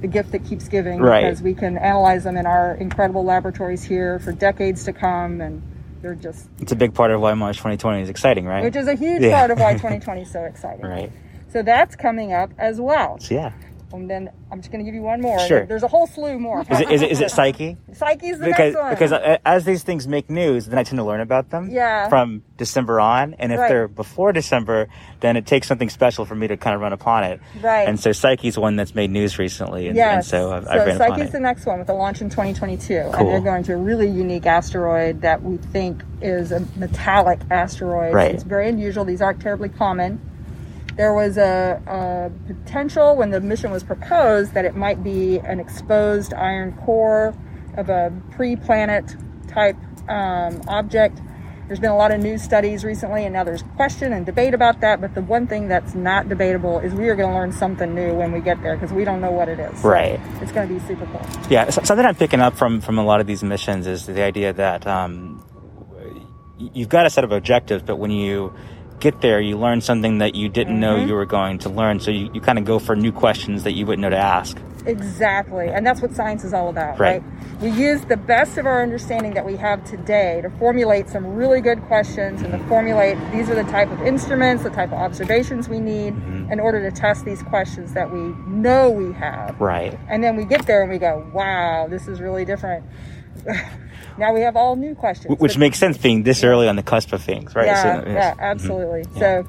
the 0.00 0.06
gift 0.08 0.32
that 0.32 0.44
keeps 0.46 0.68
giving 0.68 1.00
Right. 1.00 1.22
because 1.24 1.42
we 1.42 1.54
can 1.54 1.76
analyze 1.78 2.24
them 2.24 2.36
in 2.36 2.46
our 2.46 2.74
incredible 2.74 3.24
laboratories 3.24 3.82
here 3.84 4.18
for 4.18 4.32
decades 4.32 4.84
to 4.84 4.92
come, 4.92 5.40
and 5.42 5.62
they're 6.02 6.14
just 6.14 6.48
It's 6.60 6.72
a 6.72 6.76
big 6.76 6.92
part 6.94 7.10
of 7.10 7.20
why 7.20 7.32
Mars 7.34 7.56
2020 7.56 8.02
is 8.02 8.08
exciting, 8.10 8.44
right? 8.44 8.64
which 8.64 8.76
is 8.76 8.88
a 8.88 8.94
huge 8.94 9.22
Yeah. 9.22 9.38
part 9.38 9.50
of 9.50 9.58
why 9.58 9.72
2020 9.74 10.22
is 10.22 10.30
so 10.30 10.42
exciting. 10.44 10.84
right. 10.84 11.10
So 11.48 11.62
that's 11.62 11.96
coming 11.96 12.32
up 12.32 12.50
as 12.58 12.80
well. 12.80 13.18
So 13.20 13.34
yeah. 13.34 13.52
And 13.92 14.08
then 14.10 14.30
I'm 14.50 14.60
just 14.60 14.70
going 14.72 14.84
to 14.84 14.88
give 14.88 14.94
you 14.94 15.02
one 15.02 15.20
more. 15.20 15.38
Sure. 15.46 15.66
There's 15.66 15.82
a 15.82 15.88
whole 15.88 16.06
slew 16.06 16.38
more. 16.38 16.62
Is 16.70 16.80
it 16.80 16.90
is 16.90 17.02
it, 17.02 17.10
is 17.12 17.20
it 17.20 17.30
Psyche? 17.30 17.76
Psyche's 17.92 18.38
the 18.38 18.46
because 18.46 18.74
next 18.74 18.76
one. 18.76 18.90
because 18.94 19.12
uh, 19.12 19.38
as 19.44 19.64
these 19.64 19.82
things 19.82 20.06
make 20.08 20.30
news, 20.30 20.66
then 20.66 20.78
I 20.78 20.82
tend 20.84 20.98
to 20.98 21.04
learn 21.04 21.20
about 21.20 21.50
them. 21.50 21.68
Yeah. 21.70 22.08
From 22.08 22.42
December 22.56 23.00
on, 23.00 23.34
and 23.34 23.52
if 23.52 23.58
Right. 23.58 23.68
they're 23.68 23.88
before 23.88 24.32
December, 24.32 24.88
then 25.20 25.36
it 25.36 25.46
takes 25.46 25.66
something 25.66 25.88
special 25.90 26.24
for 26.24 26.34
me 26.34 26.48
to 26.48 26.56
kind 26.56 26.74
of 26.74 26.80
run 26.80 26.92
upon 26.92 27.24
it. 27.24 27.40
Right. 27.60 27.88
And 27.88 27.98
so 27.98 28.12
Psyche's 28.12 28.58
one 28.58 28.76
that's 28.76 28.94
made 28.94 29.10
news 29.10 29.38
recently, 29.38 29.88
and, 29.88 29.96
Yes. 29.96 30.14
and 30.14 30.24
so 30.24 30.52
I've, 30.52 30.66
I've 30.68 30.86
ran 30.86 30.96
upon 30.96 31.08
Psyche's 31.18 31.28
it. 31.28 31.32
the 31.32 31.40
next 31.40 31.66
one 31.66 31.78
with 31.78 31.88
a 31.88 31.94
launch 31.94 32.20
in 32.20 32.30
2022. 32.30 33.10
Cool. 33.12 33.14
And 33.14 33.28
they're 33.28 33.40
going 33.40 33.62
to 33.64 33.74
a 33.74 33.76
really 33.76 34.08
unique 34.08 34.46
asteroid 34.46 35.20
that 35.22 35.42
we 35.42 35.56
think 35.56 36.02
is 36.20 36.52
a 36.52 36.60
metallic 36.76 37.40
asteroid. 37.50 38.14
Right. 38.14 38.32
It's 38.34 38.44
very 38.44 38.68
unusual. 38.68 39.04
These 39.04 39.20
aren't 39.22 39.40
terribly 39.40 39.68
common. 39.68 40.20
There 40.96 41.14
was 41.14 41.38
a, 41.38 41.82
a 41.86 42.52
potential 42.52 43.16
when 43.16 43.30
the 43.30 43.40
mission 43.40 43.70
was 43.70 43.82
proposed 43.82 44.54
that 44.54 44.64
it 44.64 44.76
might 44.76 45.02
be 45.02 45.38
an 45.38 45.58
exposed 45.58 46.34
iron 46.34 46.72
core 46.84 47.34
of 47.76 47.88
a 47.88 48.12
pre 48.32 48.56
planet 48.56 49.16
type 49.48 49.76
um, 50.08 50.62
object. 50.68 51.20
There's 51.68 51.80
been 51.80 51.90
a 51.90 51.96
lot 51.96 52.10
of 52.10 52.20
news 52.20 52.42
studies 52.42 52.84
recently, 52.84 53.24
and 53.24 53.32
now 53.32 53.44
there's 53.44 53.62
question 53.76 54.12
and 54.12 54.26
debate 54.26 54.52
about 54.52 54.80
that. 54.80 55.00
But 55.00 55.14
the 55.14 55.22
one 55.22 55.46
thing 55.46 55.68
that's 55.68 55.94
not 55.94 56.28
debatable 56.28 56.80
is 56.80 56.92
we 56.92 57.08
are 57.08 57.14
going 57.16 57.30
to 57.30 57.34
learn 57.34 57.52
something 57.52 57.94
new 57.94 58.12
when 58.14 58.30
we 58.32 58.40
get 58.40 58.62
there 58.62 58.76
because 58.76 58.92
we 58.92 59.04
don't 59.04 59.22
know 59.22 59.30
what 59.30 59.48
it 59.48 59.58
is. 59.58 59.82
Right. 59.82 60.20
It's 60.42 60.52
going 60.52 60.68
to 60.68 60.74
be 60.74 60.80
super 60.80 61.06
cool. 61.06 61.26
Yeah, 61.48 61.70
so- 61.70 61.82
something 61.84 62.04
I'm 62.04 62.16
picking 62.16 62.40
up 62.40 62.56
from 62.56 62.82
from 62.82 62.98
a 62.98 63.04
lot 63.04 63.20
of 63.20 63.26
these 63.26 63.42
missions 63.42 63.86
is 63.86 64.04
the 64.04 64.22
idea 64.22 64.52
that 64.52 64.86
um, 64.86 65.42
you've 66.58 66.90
got 66.90 67.06
a 67.06 67.10
set 67.10 67.24
of 67.24 67.32
objectives, 67.32 67.82
but 67.82 67.96
when 67.96 68.10
you 68.10 68.52
get 69.02 69.20
there, 69.20 69.40
you 69.40 69.58
learn 69.58 69.80
something 69.80 70.18
that 70.18 70.34
you 70.36 70.48
didn't 70.48 70.78
know 70.78 70.96
Mm-hmm. 70.96 71.08
you 71.08 71.14
were 71.14 71.26
going 71.26 71.58
to 71.58 71.68
learn. 71.68 71.98
So 72.00 72.10
you, 72.12 72.30
you 72.32 72.40
kind 72.40 72.58
of 72.58 72.64
go 72.64 72.78
for 72.78 72.94
new 72.94 73.10
questions 73.12 73.64
that 73.64 73.72
you 73.72 73.84
wouldn't 73.84 74.00
know 74.02 74.10
to 74.10 74.16
ask. 74.16 74.56
Exactly. 74.86 75.68
And 75.68 75.84
that's 75.86 76.00
what 76.00 76.12
science 76.14 76.44
is 76.44 76.52
all 76.54 76.68
about, 76.68 76.98
Right. 76.98 77.22
right? 77.22 77.60
We 77.62 77.70
use 77.70 78.00
the 78.02 78.16
best 78.16 78.58
of 78.58 78.66
our 78.66 78.82
understanding 78.82 79.34
that 79.34 79.44
we 79.44 79.56
have 79.56 79.84
today 79.84 80.40
to 80.42 80.50
formulate 80.50 81.08
some 81.08 81.24
really 81.34 81.60
good 81.60 81.80
questions 81.82 82.42
and 82.42 82.52
to 82.52 82.58
formulate 82.68 83.16
these 83.32 83.48
are 83.50 83.54
the 83.54 83.68
type 83.70 83.90
of 83.92 84.00
instruments, 84.02 84.62
the 84.64 84.70
type 84.70 84.88
of 84.92 84.98
observations 84.98 85.68
we 85.68 85.80
need 85.80 86.14
Mm-hmm. 86.14 86.52
in 86.52 86.60
order 86.60 86.88
to 86.88 86.94
test 86.94 87.24
these 87.24 87.42
questions 87.42 87.92
that 87.94 88.12
we 88.12 88.20
know 88.46 88.90
we 88.90 89.12
have. 89.14 89.60
Right. 89.60 89.98
And 90.08 90.22
then 90.22 90.36
we 90.36 90.44
get 90.44 90.66
there 90.66 90.82
and 90.82 90.90
we 90.90 90.98
go, 90.98 91.28
wow, 91.34 91.86
this 91.88 92.06
is 92.08 92.20
really 92.20 92.44
different. 92.44 92.84
now 94.18 94.32
we 94.32 94.40
have 94.40 94.56
all 94.56 94.76
new 94.76 94.94
questions. 94.94 95.34
Wh- 95.34 95.40
Which 95.40 95.52
But- 95.54 95.60
makes 95.60 95.78
sense 95.78 95.96
being 95.98 96.22
this 96.22 96.42
early 96.44 96.68
on 96.68 96.76
the 96.76 96.82
cusp 96.82 97.12
of 97.12 97.22
things, 97.22 97.54
right? 97.54 97.66
yeah, 97.66 97.82
So, 97.82 97.88
yes. 97.88 98.14
yeah, 98.14 98.34
Mhm. 98.34 98.40
absolutely. 98.50 99.04
Yeah. 99.14 99.20
So 99.20 99.46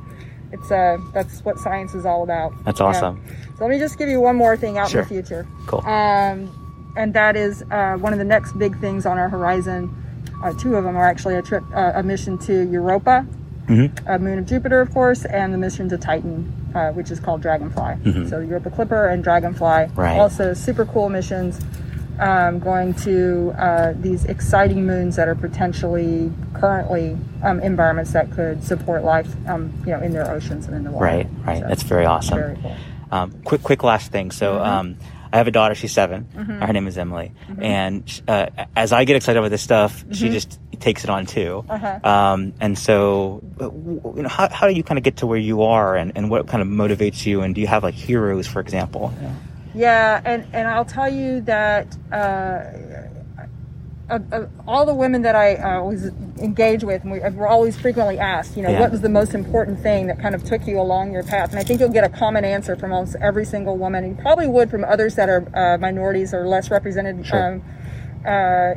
it's 0.51 0.71
uh 0.71 0.97
that's 1.13 1.43
what 1.45 1.57
science 1.59 1.93
is 1.95 2.05
all 2.05 2.23
about. 2.23 2.53
That's 2.65 2.79
Yeah. 2.79 2.87
awesome. 2.87 3.21
So 3.57 3.65
let 3.65 3.71
me 3.71 3.79
just 3.79 3.97
give 3.97 4.09
you 4.09 4.19
one 4.19 4.35
more 4.35 4.55
thing 4.57 4.77
out 4.77 4.89
Sure. 4.89 5.01
in 5.01 5.07
the 5.07 5.13
future. 5.13 5.45
Cool. 5.67 5.79
Um, 5.87 6.49
and 6.95 7.13
that 7.13 7.35
is 7.35 7.63
uh, 7.71 7.95
one 7.97 8.13
of 8.13 8.19
the 8.19 8.25
next 8.25 8.53
big 8.59 8.77
things 8.79 9.05
on 9.05 9.17
our 9.17 9.29
horizon. 9.29 9.89
Uh, 10.43 10.51
two 10.59 10.75
of 10.75 10.83
them 10.83 10.95
are 10.97 11.05
actually 11.07 11.35
a 11.35 11.41
trip, 11.41 11.63
uh, 11.75 11.93
a 11.95 12.03
mission 12.03 12.37
to 12.37 12.53
Europa, 12.69 13.25
Mm-hmm. 13.69 14.07
a 14.09 14.19
moon 14.19 14.39
of 14.39 14.45
Jupiter, 14.45 14.81
of 14.81 14.93
course, 14.93 15.23
and 15.25 15.53
the 15.53 15.57
mission 15.57 15.87
to 15.89 15.97
Titan, 15.97 16.51
uh, 16.75 16.89
which 16.91 17.09
is 17.11 17.19
called 17.21 17.41
Dragonfly. 17.41 18.27
So 18.29 18.39
Europa 18.39 18.69
Clipper 18.69 19.05
and 19.07 19.23
Dragonfly, 19.23 19.85
Mm-hmm. 19.87 19.99
Right. 20.01 20.19
also 20.19 20.53
super 20.53 20.83
cool 20.85 21.07
missions. 21.09 21.59
Um, 22.19 22.59
going 22.59 22.93
to 23.05 23.53
uh, 23.57 23.93
these 23.95 24.23
exciting 24.25 24.85
moons 24.85 25.15
that 25.15 25.27
are 25.27 25.33
potentially 25.35 26.31
currently 26.53 27.17
um, 27.41 27.59
environments 27.59 28.11
that 28.13 28.29
could 28.31 28.63
support 28.63 29.03
life, 29.03 29.27
um, 29.47 29.73
you 29.85 29.91
know, 29.93 29.99
in 29.99 30.11
their 30.13 30.29
oceans 30.29 30.67
and 30.67 30.75
in 30.75 30.83
the 30.83 30.91
water. 30.91 31.05
Right, 31.05 31.27
right. 31.43 31.61
So, 31.61 31.67
That's 31.67 31.83
very 31.83 32.05
awesome. 32.05 32.37
very 32.37 32.55
cool. 32.61 32.75
Um, 33.11 33.31
quick, 33.43 33.63
quick 33.63 33.83
last 33.83 34.11
thing. 34.11 34.29
So, 34.31 34.53
Mm-hmm. 34.53 34.65
um, 34.65 34.97
I 35.33 35.37
have 35.37 35.47
a 35.47 35.51
daughter. 35.51 35.73
She's 35.73 35.91
7 35.91 36.25
Her 36.61 36.71
name 36.73 36.85
is 36.85 36.95
Emily. 36.95 37.31
And 37.59 38.03
uh, 38.27 38.45
as 38.75 38.93
I 38.93 39.03
get 39.05 39.15
excited 39.15 39.39
about 39.39 39.49
this 39.49 39.63
stuff, 39.63 40.05
she 40.11 40.25
Mm-hmm. 40.25 40.33
just 40.33 40.59
takes 40.79 41.03
it 41.03 41.09
on 41.09 41.25
too. 41.25 41.65
Uh-huh. 41.67 41.99
Um, 42.07 42.53
and 42.59 42.77
so, 42.77 43.41
you 43.59 44.21
know, 44.21 44.29
how, 44.29 44.47
how 44.49 44.67
do 44.67 44.73
you 44.75 44.83
kind 44.83 44.99
of 44.99 45.03
get 45.03 45.17
to 45.17 45.25
where 45.25 45.39
you 45.39 45.63
are, 45.63 45.95
and, 45.95 46.11
and 46.15 46.29
what 46.29 46.45
kind 46.47 46.61
of 46.61 46.67
motivates 46.67 47.25
you? 47.25 47.41
And 47.41 47.55
do 47.55 47.61
you 47.61 47.65
have 47.67 47.81
like 47.81 47.95
heroes, 47.95 48.45
for 48.45 48.59
example? 48.59 49.11
Yeah, 49.19 49.33
and, 50.25 50.45
and 50.53 50.67
I'll 50.67 50.85
tell 50.85 51.09
you 51.11 51.41
that 51.41 51.97
uh, 52.11 52.15
uh, 54.09 54.19
uh, 54.31 54.47
all 54.67 54.85
the 54.85 54.93
women 54.93 55.21
that 55.21 55.35
I 55.35 55.55
uh, 55.55 55.79
always 55.79 56.05
engage 56.37 56.83
with, 56.83 57.03
and 57.03 57.11
we, 57.11 57.19
we're 57.19 57.47
always 57.47 57.79
frequently 57.79 58.19
asked, 58.19 58.57
you 58.57 58.63
know, 58.63 58.69
Yeah. 58.69 58.81
what 58.81 58.91
was 58.91 59.01
the 59.01 59.09
most 59.09 59.33
important 59.33 59.79
thing 59.79 60.07
that 60.07 60.19
kind 60.19 60.35
of 60.35 60.43
took 60.43 60.67
you 60.67 60.79
along 60.79 61.13
your 61.13 61.23
path? 61.23 61.51
And 61.51 61.59
I 61.59 61.63
think 61.63 61.79
you'll 61.79 61.89
get 61.89 62.03
a 62.03 62.09
common 62.09 62.43
answer 62.45 62.75
from 62.75 62.91
almost 62.91 63.15
every 63.21 63.45
single 63.45 63.77
woman. 63.77 64.03
And 64.03 64.15
you 64.17 64.21
probably 64.21 64.47
would 64.47 64.69
from 64.69 64.83
others 64.83 65.15
that 65.15 65.29
are 65.29 65.47
uh, 65.55 65.77
minorities 65.77 66.33
or 66.33 66.47
less 66.47 66.69
represented 66.69 67.25
Sure. 67.25 67.53
um, 67.55 67.63
uh, 68.25 68.73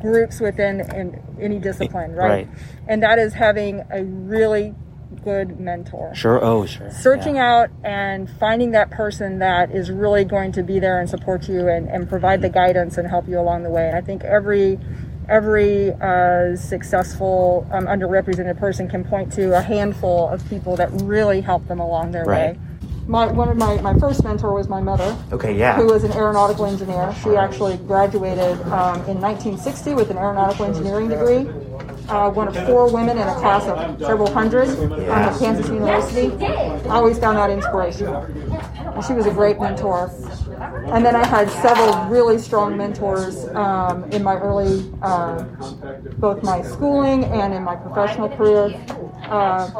groups 0.00 0.40
within 0.40 0.80
in 0.94 1.22
any 1.40 1.58
discipline, 1.58 2.12
right? 2.12 2.28
Right. 2.28 2.48
And 2.88 3.02
that 3.02 3.18
is 3.18 3.34
having 3.34 3.82
a 3.90 4.02
really 4.04 4.74
good 5.24 5.58
mentor 5.60 6.12
Sure. 6.14 6.42
Oh, 6.42 6.66
sure. 6.66 6.90
searching 6.90 7.36
Yeah. 7.36 7.52
out 7.62 7.70
and 7.84 8.28
finding 8.28 8.70
that 8.72 8.90
person 8.90 9.38
that 9.40 9.70
is 9.70 9.90
really 9.90 10.24
going 10.24 10.52
to 10.52 10.62
be 10.62 10.78
there 10.78 10.98
and 11.00 11.08
support 11.08 11.48
you 11.48 11.68
and, 11.68 11.88
and 11.88 12.08
provide 12.08 12.42
the 12.42 12.48
guidance 12.48 12.98
and 12.98 13.08
help 13.08 13.28
you 13.28 13.38
along 13.38 13.62
the 13.62 13.70
way. 13.70 13.86
And 13.88 13.96
I 13.96 14.00
think 14.00 14.24
every 14.24 14.78
every 15.28 15.92
uh, 16.00 16.56
successful 16.56 17.64
um, 17.70 17.86
underrepresented 17.86 18.58
person 18.58 18.88
can 18.88 19.04
point 19.04 19.32
to 19.32 19.56
a 19.56 19.60
handful 19.60 20.28
of 20.28 20.46
people 20.48 20.74
that 20.76 20.90
really 21.02 21.40
help 21.40 21.66
them 21.68 21.78
along 21.78 22.10
their 22.10 22.24
Right. 22.24 22.54
way. 22.56 22.58
my 23.06 23.26
one 23.26 23.48
of 23.48 23.56
my, 23.56 23.80
my 23.80 23.94
first 23.98 24.24
mentor 24.24 24.52
was 24.54 24.68
my 24.68 24.80
mother, 24.80 25.16
Okay, 25.32 25.52
yeah. 25.56 25.76
who 25.76 25.86
was 25.86 26.02
an 26.04 26.12
aeronautical 26.12 26.66
engineer. 26.66 27.14
She 27.22 27.36
actually 27.36 27.76
graduated 27.78 28.60
um, 28.72 28.96
in 29.06 29.20
1960 29.20 29.94
with 29.94 30.10
an 30.10 30.18
aeronautical 30.18 30.64
engineering 30.66 31.08
degree. 31.08 31.44
Uh, 32.10 32.28
one 32.28 32.48
of 32.48 32.66
four 32.66 32.92
women 32.92 33.16
in 33.16 33.28
a 33.28 33.34
class 33.36 33.64
of 33.66 34.00
several 34.00 34.28
hundred 34.32 34.68
at 35.08 35.38
Kansas 35.38 35.68
University. 35.68 36.32
I 36.44 36.96
always 36.96 37.18
found 37.20 37.38
that 37.38 37.50
inspirational. 37.50 38.24
And 38.24 39.04
she 39.04 39.12
was 39.12 39.26
a 39.26 39.30
great 39.30 39.60
mentor. 39.60 40.10
And 40.92 41.06
then 41.06 41.14
I 41.14 41.24
had 41.24 41.48
several 41.50 42.04
really 42.06 42.38
strong 42.38 42.76
mentors 42.76 43.46
um, 43.50 44.10
in 44.10 44.24
my 44.24 44.34
early, 44.34 44.92
uh, 45.02 45.44
both 46.18 46.42
my 46.42 46.62
schooling 46.62 47.24
and 47.26 47.54
in 47.54 47.62
my 47.62 47.76
professional 47.76 48.28
career. 48.28 48.74
Uh, 49.26 49.70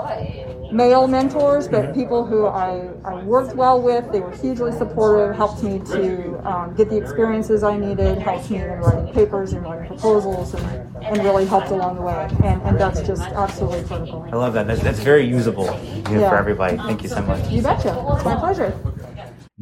male 0.73 1.07
mentors, 1.09 1.69
but 1.69 1.95
people 1.95 2.25
who 2.25 2.47
I, 2.47 2.91
I 3.05 3.23
worked 3.25 3.55
well 3.57 3.81
with. 3.81 4.11
They 4.13 4.21
were 4.21 4.35
hugely 4.37 4.73
supportive, 4.73 5.37
helped 5.37 5.63
me 5.63 5.79
to 5.79 6.49
um, 6.49 6.75
get 6.75 6.89
the 6.91 6.97
experiences 6.97 7.63
I 7.63 7.77
needed, 7.77 8.19
helped 8.19 8.51
me 8.51 8.59
in 8.59 8.69
writing 8.81 9.13
papers 9.13 9.53
and 9.53 9.63
writing 9.63 9.89
proposals, 9.89 10.55
and, 10.55 10.97
and 11.05 11.19
really 11.25 11.47
helped 11.47 11.69
along 11.69 11.97
the 11.97 12.03
way. 12.03 12.29
And, 12.45 12.63
and 12.63 12.79
that's 12.79 13.01
just 13.03 13.23
absolutely 13.23 13.85
critical. 13.85 14.27
I 14.33 14.37
love 14.37 14.55
that. 14.55 14.67
That's, 14.67 14.83
that's 14.83 15.01
very 15.01 15.25
usable 15.27 15.65
you 15.65 16.03
know, 16.03 16.21
Yeah. 16.21 16.31
for 16.31 16.37
everybody. 16.37 16.77
Thank 16.77 17.03
you 17.03 17.09
so 17.09 17.23
much. 17.23 17.49
You 17.51 17.63
betcha. 17.63 17.91
It's 18.15 18.25
my 18.25 18.37
pleasure. 18.37 18.77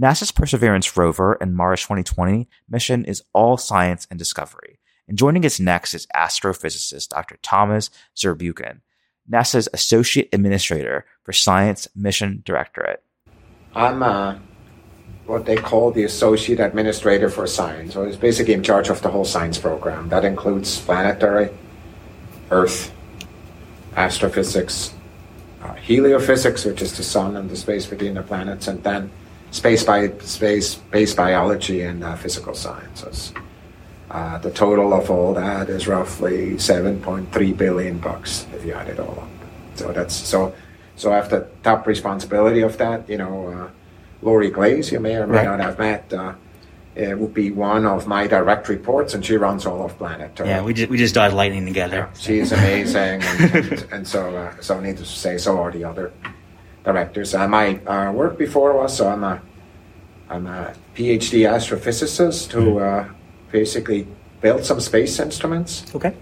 NASA's 0.01 0.31
Perseverance 0.31 0.97
rover 0.97 1.37
and 1.41 1.57
Mars 1.57 1.83
2020 1.83 2.49
mission 2.69 3.05
is 3.05 3.25
all 3.33 3.57
science 3.57 4.07
and 4.11 4.19
discovery. 4.19 4.79
And 5.09 5.19
joining 5.19 5.45
us 5.45 5.59
next 5.59 5.95
is 5.95 6.07
astrophysicist 6.15 7.09
Dr. 7.09 7.39
Thomas 7.43 7.91
Zurbuchen, 8.15 8.81
NASA's 9.31 9.69
Associate 9.73 10.29
Administrator 10.33 11.05
for 11.23 11.33
Science 11.33 11.89
Mission 11.95 12.43
Directorate. 12.45 13.03
I'm 13.75 14.03
uh, 14.03 14.39
what 15.27 15.45
they 15.45 15.57
call 15.57 15.91
the 15.91 16.05
Associate 16.05 16.59
Administrator 16.59 17.29
for 17.29 17.47
Science. 17.47 17.93
So 17.93 18.05
it's 18.05 18.17
basically 18.17 18.55
in 18.55 18.63
charge 18.63 18.89
of 18.89 19.03
the 19.03 19.11
whole 19.11 19.27
science 19.27 19.59
program. 19.59 20.09
That 20.09 20.25
includes 20.25 20.81
planetary, 20.81 21.51
Earth, 22.51 22.93
astrophysics, 23.95 24.95
uh, 25.63 25.75
heliophysics, 25.75 26.65
which 26.65 26.81
is 26.81 26.97
the 26.97 27.03
sun 27.03 27.37
and 27.37 27.51
the 27.51 27.57
space 27.57 27.85
between 27.87 28.15
the 28.15 28.23
planets, 28.23 28.69
and 28.69 28.83
then 28.83 29.11
space 29.51 29.85
by 29.85 30.09
space, 30.21 30.71
space 30.71 31.15
biology 31.15 31.83
and 31.83 32.03
uh, 32.03 32.17
physical 32.17 32.55
sciences. 32.55 33.33
Uh, 34.11 34.39
the 34.39 34.51
total 34.51 34.95
of 34.95 35.11
all 35.11 35.35
that 35.35 35.69
is 35.69 35.87
roughly 35.87 36.53
7.3 36.55 37.57
billion 37.57 37.99
bucks 37.99 38.47
if 38.55 38.65
you 38.65 38.73
add 38.73 38.89
it 38.89 38.99
all 38.99 39.19
up. 39.21 39.29
So 39.75 39.93
that's 39.93 40.15
so. 40.15 40.55
So 40.97 41.13
I 41.13 41.17
have 41.17 41.29
the 41.31 41.47
top 41.63 41.87
responsibility 41.87 42.63
of 42.63 42.79
that. 42.79 43.09
You 43.09 43.19
know, 43.19 43.49
uh, 43.49 43.69
Lori 44.23 44.51
Glaze, 44.51 44.91
you 44.91 44.99
may 44.99 45.15
or 45.17 45.27
may 45.27 45.37
Right. 45.39 45.45
not 45.45 45.61
have 45.61 45.79
met, 45.79 46.13
uh, 46.13 46.33
uh, 46.99 47.17
would 47.17 47.33
be 47.35 47.53
one 47.53 47.87
of 47.87 48.07
my 48.09 48.27
direct 48.27 48.69
reports, 48.69 49.15
and 49.15 49.25
she 49.25 49.37
runs 49.37 49.65
all 49.67 49.85
of 49.85 49.97
Planet. 49.99 50.33
Yeah, 50.45 50.63
we 50.63 50.73
just 50.75 50.91
we 50.91 50.97
just 50.99 51.15
dodged 51.15 51.35
lightning 51.35 51.67
together. 51.67 52.09
She's 52.19 52.51
amazing, 52.51 53.23
and, 53.23 53.55
and, 53.55 53.87
and 53.93 54.09
so 54.09 54.35
uh, 54.35 54.55
so 54.61 54.81
needless 54.81 55.13
to 55.13 55.19
say, 55.19 55.39
so 55.39 55.61
are 55.61 55.71
the 55.71 55.85
other 55.85 56.13
directors. 56.83 57.35
Uh, 57.35 57.47
my 57.47 57.79
uh, 57.87 58.11
work 58.11 58.39
before 58.39 58.73
was 58.77 58.97
so 58.97 59.07
I'm 59.09 59.23
a 59.23 59.41
I'm 60.31 60.47
a 60.47 60.75
PhD 60.97 61.47
astrophysicist 61.49 62.51
who 62.53 62.81
uh, 62.81 63.07
basically 63.51 64.07
built 64.41 64.65
some 64.65 64.81
space 64.81 65.19
instruments, 65.19 65.85
Okay. 65.95 66.15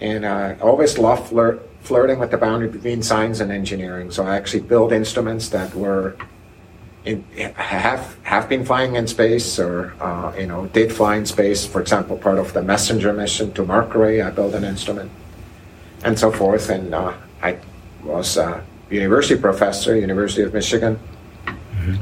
and 0.00 0.24
uh, 0.24 0.28
I 0.28 0.58
always 0.60 0.98
loved 0.98 1.28
flirt, 1.28 1.68
flirting 1.80 2.18
with 2.18 2.30
the 2.30 2.38
boundary 2.38 2.68
between 2.68 3.02
science 3.02 3.40
and 3.40 3.50
engineering. 3.50 4.10
So 4.10 4.24
I 4.24 4.36
actually 4.36 4.60
built 4.62 4.92
instruments 4.92 5.48
that 5.50 5.74
were 5.74 6.16
in, 7.04 7.24
have 7.56 8.16
have 8.22 8.48
been 8.48 8.64
flying 8.64 8.96
in 8.96 9.06
space, 9.06 9.58
or 9.58 9.94
uh, 10.00 10.32
you 10.38 10.46
know, 10.46 10.66
did 10.66 10.92
fly 10.92 11.16
in 11.16 11.26
space. 11.26 11.66
For 11.66 11.80
example, 11.80 12.16
part 12.16 12.38
of 12.38 12.52
the 12.52 12.62
Messenger 12.62 13.12
mission 13.12 13.52
to 13.54 13.64
Mercury, 13.64 14.20
I 14.22 14.30
built 14.30 14.54
an 14.54 14.64
instrument, 14.64 15.10
and 16.04 16.18
so 16.18 16.30
forth. 16.30 16.68
And 16.70 16.94
uh, 16.94 17.14
I 17.42 17.58
was 18.04 18.36
a 18.36 18.62
university 18.90 19.40
professor, 19.40 19.96
University 19.96 20.42
of 20.42 20.52
Michigan, 20.54 20.98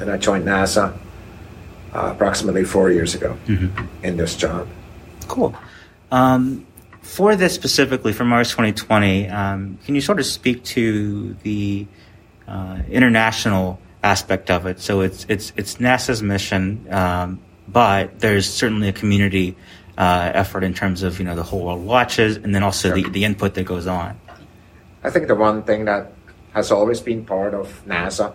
and 0.01 0.11
I 0.11 0.17
joined 0.17 0.45
NASA 0.45 0.97
uh, 1.97 2.13
approximately 2.13 2.65
four 2.65 2.91
years 2.91 3.15
ago 3.15 3.37
in 4.03 4.17
this 4.17 4.37
job. 4.37 4.69
Cool. 5.29 5.57
Um, 6.11 6.67
for 7.01 7.37
this 7.37 7.55
specifically, 7.55 8.13
for 8.13 8.25
Mars 8.25 8.51
2020, 8.51 9.29
um, 9.29 9.79
can 9.85 9.95
you 9.95 10.01
sort 10.01 10.19
of 10.19 10.27
speak 10.27 10.63
to 10.65 11.35
the 11.43 11.87
uh, 12.47 12.81
international 12.91 13.81
aspect 14.03 14.51
of 14.51 14.67
it? 14.67 14.81
So 14.81 15.01
it's 15.01 15.25
it's 15.29 15.53
it's 15.57 15.77
NASA's 15.77 16.23
mission, 16.23 16.87
um, 16.93 17.41
but 17.67 18.21
there's 18.21 18.49
certainly 18.49 18.89
a 18.89 18.93
community 18.93 19.57
uh, 19.97 20.33
effort 20.35 20.65
in 20.65 20.75
terms 20.75 21.03
of 21.03 21.19
you 21.19 21.25
know 21.25 21.35
the 21.35 21.43
whole 21.43 21.65
world 21.65 21.85
watches, 21.85 22.37
and 22.37 22.55
then 22.55 22.63
also 22.63 22.93
the, 22.93 23.09
the 23.09 23.25
input 23.25 23.55
that 23.55 23.65
goes 23.65 23.87
on. 23.87 24.21
I 25.03 25.11
think 25.11 25.29
the 25.29 25.35
one 25.35 25.63
thing 25.63 25.87
that 25.87 26.13
has 26.53 26.71
always 26.71 27.01
been 27.01 27.25
part 27.25 27.55
of 27.55 27.83
NASA, 27.87 28.35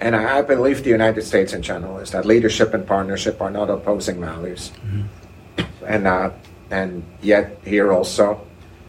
and 0.00 0.14
I, 0.14 0.38
I 0.38 0.42
believe 0.42 0.84
the 0.84 0.90
United 0.90 1.22
States 1.22 1.52
in 1.52 1.62
general, 1.62 1.98
is 1.98 2.10
that 2.10 2.24
leadership 2.24 2.74
and 2.74 2.86
partnership 2.86 3.40
are 3.40 3.50
not 3.50 3.70
opposing 3.70 4.20
values. 4.20 4.72
And 5.86 6.06
uh, 6.06 6.30
and 6.70 7.02
yet 7.22 7.58
here 7.64 7.92
also, 7.92 8.40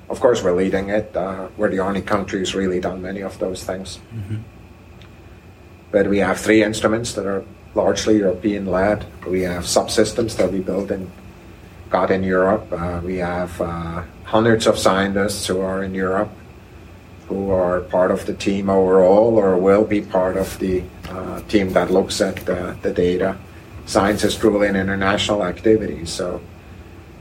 of 0.09 0.19
course, 0.19 0.43
we're 0.43 0.55
leading 0.55 0.89
it. 0.89 1.15
Uh, 1.15 1.47
we're 1.57 1.69
the 1.69 1.79
only 1.79 2.01
country 2.01 2.39
who's 2.39 2.53
really 2.53 2.79
done 2.79 3.01
many 3.01 3.21
of 3.21 3.39
those 3.39 3.63
things. 3.63 3.99
But 5.91 6.07
we 6.07 6.19
have 6.19 6.39
three 6.39 6.61
instruments 6.63 7.13
that 7.13 7.25
are 7.25 7.43
largely 7.73 8.17
European 8.17 8.65
led. 8.65 9.05
We 9.25 9.41
have 9.41 9.63
subsystems 9.63 10.35
that 10.37 10.51
we 10.51 10.59
build 10.59 10.91
in 10.91 11.09
got 11.89 12.11
in 12.11 12.23
Europe. 12.23 12.71
Uh, 12.71 13.01
we 13.03 13.17
have 13.17 13.59
uh, 13.59 14.03
hundreds 14.23 14.67
of 14.67 14.77
scientists 14.77 15.47
who 15.47 15.59
are 15.59 15.83
in 15.83 15.95
Europe 15.95 16.29
who 17.29 17.51
are 17.51 17.81
part 17.81 18.09
of 18.09 18.25
the 18.25 18.33
team 18.33 18.69
overall 18.69 19.37
or 19.37 19.55
will 19.55 19.85
be 19.85 20.01
part 20.01 20.35
of 20.35 20.57
the 20.57 20.83
uh, 21.09 21.39
team 21.41 21.71
that 21.73 21.91
looks 21.91 22.19
at 22.21 22.35
the, 22.47 22.75
the 22.81 22.91
data. 22.91 23.37
Science 23.85 24.23
is 24.23 24.35
truly 24.35 24.67
an 24.67 24.75
international 24.75 25.43
activity, 25.43 26.05
so 26.05 26.41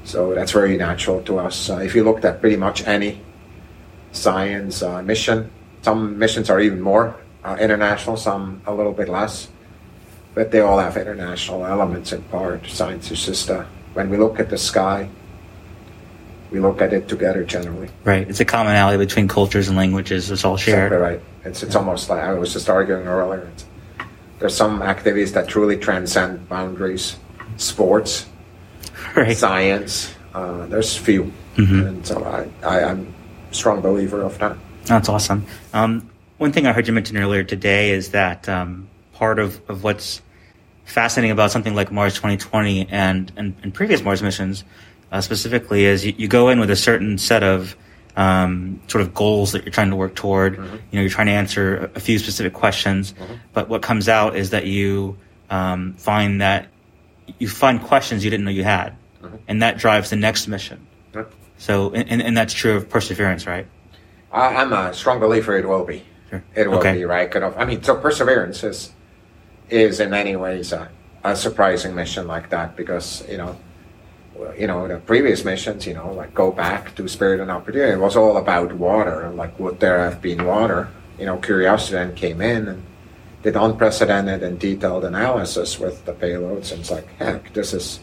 so 0.05 0.35
that's 0.35 0.53
very 0.53 0.79
natural 0.79 1.23
to 1.25 1.39
us. 1.39 1.69
Uh, 1.69 1.77
if 1.77 1.95
you 1.95 2.03
looked 2.03 2.25
at 2.25 2.41
pretty 2.41 2.57
much 2.57 2.87
any 2.87 3.21
science 4.13 4.83
uh, 4.83 5.03
mission, 5.03 5.51
some 5.83 6.19
missions 6.19 6.49
are 6.49 6.61
even 6.61 6.81
more 6.81 7.15
uh, 7.45 7.57
international, 7.61 8.17
some 8.17 8.63
a 8.67 8.73
little 8.73 8.93
bit 8.93 9.09
less, 9.09 9.49
but 10.35 10.51
they 10.51 10.61
all 10.61 10.79
have 10.79 10.97
international 10.97 11.67
elements 11.67 12.13
in 12.13 12.23
part. 12.25 12.67
Science 12.67 13.11
is 13.11 13.27
just 13.27 13.51
uh, 13.51 13.65
when 13.93 14.09
we 14.09 14.17
look 14.17 14.41
at 14.41 14.49
the 14.49 14.57
sky, 14.57 15.11
we 16.51 16.61
look 16.61 16.81
at 16.81 16.93
it 16.93 17.09
together 17.09 17.45
generally. 17.45 17.89
Right. 18.05 18.29
It's 18.29 18.41
a 18.41 18.45
commonality 18.45 18.99
between 18.99 19.29
cultures 19.29 19.69
and 19.69 19.77
languages. 19.77 20.31
It's 20.31 20.45
all 20.45 20.57
shared. 20.57 20.93
Exactly 20.93 20.99
right. 20.99 21.21
It's 21.45 21.63
it's 21.63 21.75
almost 21.77 22.09
like 22.11 22.23
I 22.23 22.33
was 22.35 22.53
just 22.53 22.69
arguing 22.69 23.07
earlier. 23.07 23.49
It's, 23.53 23.65
there's 24.39 24.55
some 24.55 24.83
activities 24.83 25.33
that 25.33 25.49
truly 25.49 25.77
transcend 25.77 26.49
boundaries. 26.49 27.17
Sports, 27.57 28.27
Right. 29.17 29.37
science. 29.37 30.15
Uh, 30.35 30.67
there's 30.67 30.97
few, 30.97 31.33
Mm-hmm. 31.57 31.87
and 31.87 32.07
so 32.07 32.23
I, 32.25 32.49
I 32.65 32.85
I'm 32.85 33.13
a 33.51 33.55
strong 33.55 33.81
believer 33.81 34.23
of 34.23 34.39
that. 34.39 34.57
That's 34.85 35.09
awesome. 35.09 35.45
Um, 35.75 36.09
one 36.37 36.53
thing 36.53 36.67
I 36.69 36.73
heard 36.73 36.87
you 36.87 36.93
mention 36.93 37.17
earlier 37.17 37.43
today 37.43 37.91
is 37.91 38.11
that 38.11 38.49
um, 38.49 38.89
part 39.15 39.41
of, 39.41 39.61
of 39.69 39.83
what's 39.83 40.23
fascinating 40.85 41.33
about 41.33 41.51
something 41.51 41.75
like 41.75 41.91
Mars 41.91 42.15
2020 42.15 42.87
and, 42.91 43.33
and, 43.37 43.57
and 43.65 43.75
previous 43.75 44.03
Mars 44.03 44.23
missions 44.23 44.63
uh, 45.13 45.21
specifically 45.21 45.85
is 45.85 46.05
you, 46.05 46.15
you 46.17 46.29
go 46.29 46.49
in 46.49 46.61
with 46.61 46.71
a 46.71 46.77
certain 46.77 47.19
set 47.19 47.43
of 47.43 47.77
um, 48.17 48.81
sort 48.89 49.03
of 49.03 49.15
goals 49.15 49.53
that 49.53 49.65
you're 49.65 49.73
trying 49.73 49.91
to 49.91 49.97
work 49.97 50.15
toward. 50.15 50.57
You 50.57 50.63
know, 50.63 51.01
you're 51.01 51.09
trying 51.09 51.29
to 51.29 51.33
answer 51.33 51.91
a, 51.95 52.01
few 52.01 52.19
specific 52.19 52.53
questions, 52.53 53.15
but 53.53 53.69
what 53.69 53.81
comes 53.83 54.09
out 54.09 54.35
is 54.37 54.51
that 54.51 54.67
you 54.67 55.17
um, 55.51 55.95
find 55.95 56.41
that 56.41 56.69
you 57.39 57.49
find 57.49 57.81
questions 57.83 58.25
you 58.25 58.31
didn't 58.31 58.45
know 58.45 58.51
you 58.51 58.65
had, 58.65 58.97
and 59.47 59.63
that 59.63 59.79
drives 59.79 60.11
the 60.11 60.17
next 60.17 60.49
mission. 60.49 60.87
So, 61.59 61.91
and, 61.93 62.23
and- 62.23 62.37
that's 62.37 62.55
true 62.55 62.77
of 62.77 62.89
perseverance, 62.89 63.47
right? 63.47 63.67
I, 64.33 64.57
I'm 64.57 64.73
a 64.73 64.95
strong 64.95 65.19
believer 65.21 65.57
it 65.57 65.67
will 65.67 65.85
be. 65.85 66.05
Sure. 66.31 66.45
It 66.55 66.71
will 66.71 66.79
Okay. 66.79 66.93
be 66.93 67.05
right. 67.05 67.31
Kind 67.31 67.45
of. 67.45 67.57
I 67.57 67.65
mean, 67.65 67.83
so 67.83 67.97
perseverance 67.97 68.63
is 68.63 68.93
is 69.71 70.01
in 70.01 70.11
many 70.11 70.35
ways 70.37 70.73
a, 70.73 70.89
a 71.25 71.35
surprising 71.37 71.95
mission 71.95 72.27
like 72.27 72.51
that 72.51 72.77
because 72.77 73.27
you 73.29 73.37
know, 73.39 73.57
you 74.59 74.67
know 74.67 74.89
the 74.89 74.99
previous 74.99 75.45
missions, 75.45 75.87
you 75.87 75.95
know, 75.95 76.13
like 76.13 76.35
go 76.35 76.51
back 76.53 76.95
to 76.97 77.09
Spirit 77.09 77.41
and 77.41 77.51
Opportunity, 77.51 77.93
it 77.93 77.99
was 77.99 78.17
all 78.17 78.37
about 78.37 78.73
water 78.73 79.31
like 79.31 79.59
would 79.59 79.81
there 79.81 79.99
have 80.01 80.21
been 80.21 80.45
water? 80.45 80.89
You 81.19 81.27
know, 81.27 81.39
Curiosity 81.39 81.95
then 81.95 82.15
came 82.15 82.41
in 82.41 82.69
and 82.69 82.83
did 83.43 83.57
unprecedented 83.57 84.43
and 84.43 84.59
detailed 84.59 85.05
analysis 85.05 85.79
with 85.79 86.05
the 86.05 86.13
payloads, 86.13 86.73
and 86.73 86.81
it's 86.81 86.91
like, 86.91 87.07
heck, 87.19 87.53
this 87.53 87.73
is 87.73 88.01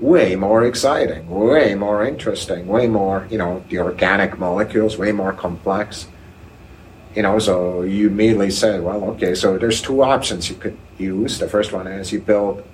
way 0.00 0.34
more 0.34 0.64
exciting, 0.64 1.28
way 1.28 1.74
more 1.74 2.04
interesting, 2.04 2.66
way 2.66 2.88
more, 2.88 3.26
you 3.30 3.38
know, 3.38 3.62
the 3.68 3.78
organic 3.78 4.38
molecules, 4.38 4.98
way 4.98 5.12
more 5.12 5.32
complex 5.32 6.08
you 7.14 7.22
know, 7.22 7.38
so 7.38 7.82
you 7.82 8.08
immediately 8.08 8.50
say, 8.50 8.80
well, 8.80 9.04
okay, 9.04 9.34
so 9.34 9.58
there's 9.58 9.82
two 9.82 10.02
options 10.02 10.48
you 10.48 10.56
could 10.56 10.76
use. 10.98 11.38
The 11.38 11.48
first 11.48 11.72
one 11.72 11.86
is 11.86 12.12
you 12.12 12.20
build 12.20 12.64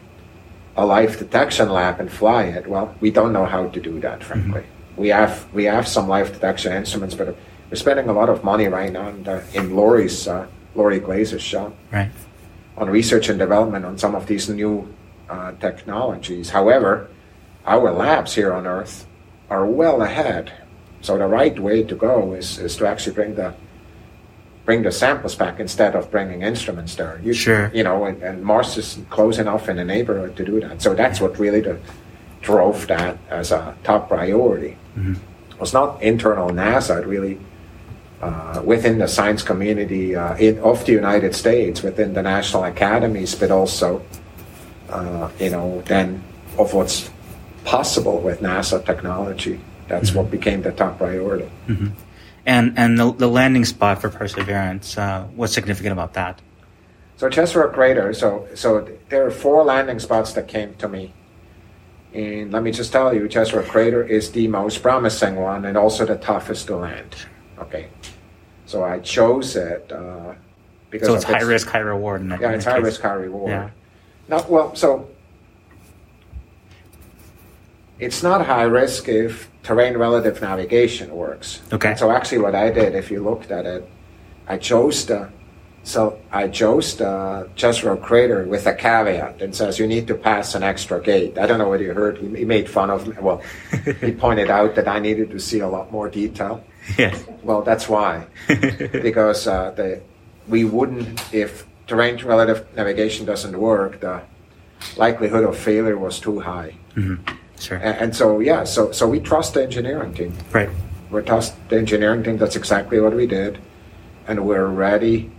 a 0.78 0.86
life 0.86 1.18
detection 1.18 1.68
lab 1.68 1.98
and 1.98 2.10
fly 2.10 2.44
it. 2.44 2.68
Well, 2.68 2.94
we 3.00 3.10
don't 3.10 3.32
know 3.32 3.44
how 3.44 3.66
to 3.66 3.80
do 3.80 3.98
that, 4.00 4.22
frankly. 4.22 4.62
Mm-hmm. 4.62 5.00
We 5.02 5.08
have 5.08 5.52
we 5.52 5.64
have 5.64 5.86
some 5.88 6.06
life 6.08 6.32
detection 6.32 6.72
instruments, 6.72 7.16
but 7.16 7.36
we're 7.68 7.76
spending 7.76 8.08
a 8.08 8.12
lot 8.12 8.28
of 8.28 8.44
money 8.44 8.68
right 8.68 8.92
now 8.92 9.08
in, 9.08 9.24
the, 9.24 9.44
in 9.54 9.74
Lori's 9.74 10.28
uh, 10.28 10.46
Lori 10.76 11.00
Glaze's 11.00 11.42
shop 11.42 11.74
right. 11.90 12.10
on 12.76 12.88
research 12.88 13.28
and 13.28 13.38
development 13.38 13.84
on 13.84 13.98
some 13.98 14.14
of 14.14 14.26
these 14.26 14.48
new 14.48 14.88
uh, 15.28 15.52
technologies. 15.60 16.50
However, 16.50 17.10
our 17.66 17.90
labs 17.92 18.34
here 18.34 18.52
on 18.52 18.66
Earth 18.66 19.04
are 19.50 19.66
well 19.66 20.00
ahead. 20.02 20.52
So 21.00 21.18
the 21.18 21.26
right 21.26 21.58
way 21.58 21.82
to 21.82 21.94
go 21.94 22.34
is, 22.34 22.58
is 22.58 22.76
to 22.76 22.86
actually 22.86 23.14
bring 23.14 23.34
the 23.34 23.52
bring 24.68 24.82
the 24.82 24.92
samples 24.92 25.34
back 25.34 25.60
instead 25.60 25.96
of 25.96 26.10
bringing 26.10 26.42
instruments 26.42 26.94
there. 26.94 27.18
You, 27.24 27.32
sure. 27.32 27.70
You 27.72 27.84
know, 27.84 28.04
and, 28.04 28.22
and, 28.22 28.44
Mars 28.44 28.76
is 28.76 28.98
close 29.08 29.38
enough 29.38 29.66
in 29.66 29.76
the 29.76 29.84
neighborhood 29.94 30.36
to 30.36 30.44
do 30.44 30.60
that. 30.60 30.82
So 30.82 30.92
that's 30.92 31.22
what 31.22 31.38
really 31.38 31.62
the, 31.62 31.80
drove 32.42 32.86
that 32.88 33.16
as 33.30 33.50
a 33.50 33.74
top 33.82 34.08
priority. 34.08 34.76
Mm-hmm. 34.94 35.14
It 35.52 35.58
was 35.58 35.72
not 35.72 36.02
internal 36.02 36.50
NASA, 36.50 37.00
it 37.00 37.06
really 37.06 37.40
uh, 38.20 38.60
within 38.62 38.98
the 38.98 39.08
science 39.08 39.42
community 39.42 40.14
uh, 40.14 40.36
in, 40.36 40.58
of 40.58 40.84
the 40.84 40.92
United 40.92 41.34
States, 41.34 41.82
within 41.82 42.12
the 42.12 42.22
national 42.22 42.64
academies, 42.64 43.34
but 43.34 43.50
also, 43.50 44.02
uh, 44.90 45.30
you 45.40 45.48
know, 45.48 45.80
then 45.86 46.22
of 46.58 46.74
what's 46.74 47.08
possible 47.64 48.20
with 48.20 48.40
NASA 48.40 48.84
technology. 48.84 49.60
That's 49.86 50.10
mm-hmm. 50.10 50.18
what 50.18 50.30
became 50.30 50.60
the 50.60 50.72
top 50.72 50.98
priority. 50.98 51.48
Mm-hmm. 51.68 51.88
And 52.48 52.78
and 52.78 52.98
the, 52.98 53.12
the 53.12 53.28
landing 53.28 53.66
spot 53.66 54.00
for 54.00 54.08
Perseverance, 54.08 54.96
uh, 54.96 55.24
what's 55.36 55.52
significant 55.52 55.92
about 55.92 56.14
that? 56.14 56.40
So 57.18 57.28
Jezero 57.28 57.70
Crater. 57.70 58.14
So 58.14 58.48
so 58.54 58.88
there 59.10 59.26
are 59.26 59.30
four 59.30 59.62
landing 59.64 59.98
spots 59.98 60.32
that 60.32 60.48
came 60.48 60.72
to 60.76 60.88
me, 60.88 61.12
and 62.14 62.50
let 62.50 62.62
me 62.62 62.72
just 62.72 62.90
tell 62.90 63.12
you, 63.12 63.28
Jezero 63.28 63.68
Crater 63.68 64.02
is 64.02 64.32
the 64.32 64.48
most 64.48 64.80
promising 64.80 65.36
one 65.36 65.66
and 65.66 65.76
also 65.76 66.06
the 66.06 66.16
toughest 66.16 66.68
to 66.68 66.76
land. 66.76 67.14
Okay, 67.58 67.88
so 68.64 68.82
I 68.82 69.00
chose 69.00 69.54
it 69.54 69.92
uh, 69.92 70.32
because 70.88 71.08
so 71.08 71.14
it's 71.16 71.24
high 71.24 71.42
risk, 71.42 71.68
high 71.68 71.80
reward. 71.80 72.22
In 72.22 72.30
that, 72.30 72.40
yeah, 72.40 72.52
it's 72.52 72.64
high 72.64 72.76
case. 72.76 72.84
risk, 72.84 73.02
high 73.02 73.12
reward. 73.12 73.50
Yeah. 73.50 73.70
Not 74.26 74.48
well. 74.48 74.74
So 74.74 75.06
it's 77.98 78.22
not 78.22 78.46
high 78.46 78.62
risk 78.62 79.06
if 79.06 79.50
terrain 79.68 79.98
relative 79.98 80.40
navigation 80.40 81.14
works. 81.14 81.60
Okay. 81.70 81.94
So 81.94 82.10
actually, 82.10 82.38
what 82.38 82.54
I 82.54 82.70
did, 82.70 82.94
if 82.94 83.10
you 83.10 83.22
looked 83.22 83.50
at 83.50 83.66
it, 83.66 83.86
I 84.48 84.56
chose 84.56 85.04
the 85.04 85.28
so 85.82 86.18
I 86.32 86.48
chose 86.48 86.96
the 86.96 87.50
Jezero 87.54 88.00
crater 88.00 88.44
with 88.44 88.66
a 88.66 88.74
caveat 88.74 89.42
and 89.42 89.54
says 89.54 89.78
you 89.78 89.86
need 89.86 90.06
to 90.06 90.14
pass 90.14 90.54
an 90.54 90.62
extra 90.62 91.02
gate. 91.02 91.36
I 91.36 91.46
don't 91.46 91.58
know 91.58 91.68
whether 91.68 91.84
you 91.84 91.92
heard. 91.92 92.16
He, 92.16 92.28
he 92.34 92.44
made 92.46 92.68
fun 92.68 92.88
of 92.88 93.06
me. 93.06 93.14
Well, 93.20 93.42
he 94.00 94.12
pointed 94.12 94.48
out 94.48 94.74
that 94.74 94.88
I 94.88 94.98
needed 95.00 95.30
to 95.32 95.38
see 95.38 95.60
a 95.60 95.68
lot 95.68 95.92
more 95.92 96.08
detail. 96.08 96.64
Yeah. 96.98 97.14
Well, 97.42 97.60
that's 97.60 97.90
why, 97.90 98.26
because 98.48 99.46
uh, 99.46 99.72
the 99.72 100.00
we 100.48 100.64
wouldn't 100.64 101.34
if 101.34 101.66
terrain 101.86 102.16
relative 102.24 102.66
navigation 102.74 103.26
doesn't 103.26 103.56
work. 103.58 104.00
The 104.00 104.22
likelihood 104.96 105.44
of 105.44 105.58
failure 105.58 105.98
was 105.98 106.20
too 106.20 106.40
high. 106.40 106.72
Mm-hmm. 106.94 107.36
Sure. 107.58 107.78
And, 107.78 107.96
and, 107.98 108.16
so 108.16 108.40
yeah, 108.40 108.64
so 108.64 108.92
so 108.92 109.08
we 109.08 109.20
trust 109.20 109.54
the 109.54 109.62
engineering 109.62 110.14
team. 110.14 110.32
Right. 110.52 110.70
We 111.10 111.22
trust 111.22 111.54
the 111.68 111.76
engineering 111.76 112.22
team. 112.22 112.38
That's 112.38 112.56
exactly 112.56 113.00
what 113.00 113.14
we 113.14 113.26
did, 113.26 113.58
and 114.26 114.46
we're 114.46 114.66
ready 114.66 115.30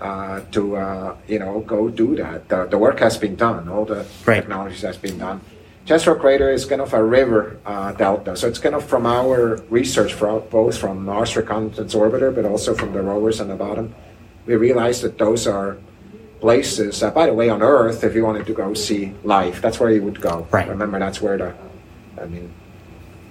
uh, 0.00 0.40
to 0.52 0.76
uh, 0.76 1.16
you 1.28 1.38
know 1.38 1.60
go 1.60 1.88
do 1.88 2.16
that. 2.16 2.48
The, 2.48 2.66
the 2.66 2.78
work 2.78 2.98
has 3.00 3.16
been 3.16 3.36
done. 3.36 3.68
All 3.68 3.84
the 3.84 4.06
right. 4.26 4.40
technologies 4.40 4.82
has 4.82 4.96
been 4.96 5.18
done. 5.18 5.40
Jezero 5.86 6.18
Crater 6.18 6.50
is 6.50 6.64
kind 6.64 6.80
of 6.80 6.94
a 6.94 7.04
river 7.04 7.58
uh, 7.66 7.92
delta, 7.92 8.36
so 8.36 8.48
it's 8.48 8.58
kind 8.58 8.74
of 8.74 8.82
from 8.82 9.04
our 9.04 9.56
research, 9.68 10.14
from, 10.14 10.42
both 10.48 10.78
from 10.78 11.04
Mars 11.04 11.36
Reconnaissance 11.36 11.94
Orbiter, 11.94 12.34
but 12.34 12.46
also 12.46 12.74
from 12.74 12.94
the 12.94 13.02
rovers 13.02 13.38
on 13.38 13.48
the 13.48 13.54
bottom. 13.54 13.94
We 14.46 14.56
realized 14.56 15.02
that 15.02 15.18
those 15.18 15.46
are 15.46 15.76
places. 16.44 17.02
Uh, 17.02 17.10
by 17.10 17.24
the 17.24 17.32
way, 17.32 17.48
on 17.48 17.62
Earth, 17.62 18.04
if 18.04 18.14
you 18.14 18.22
wanted 18.22 18.44
to 18.44 18.52
go 18.52 18.74
see 18.74 19.14
life, 19.24 19.62
that's 19.62 19.80
where 19.80 19.90
you 19.90 20.02
would 20.02 20.20
go. 20.20 20.46
Right. 20.50 20.68
Remember, 20.68 20.98
that's 20.98 21.22
where 21.22 21.38
the, 21.38 21.54
I 22.20 22.26
mean, 22.26 22.52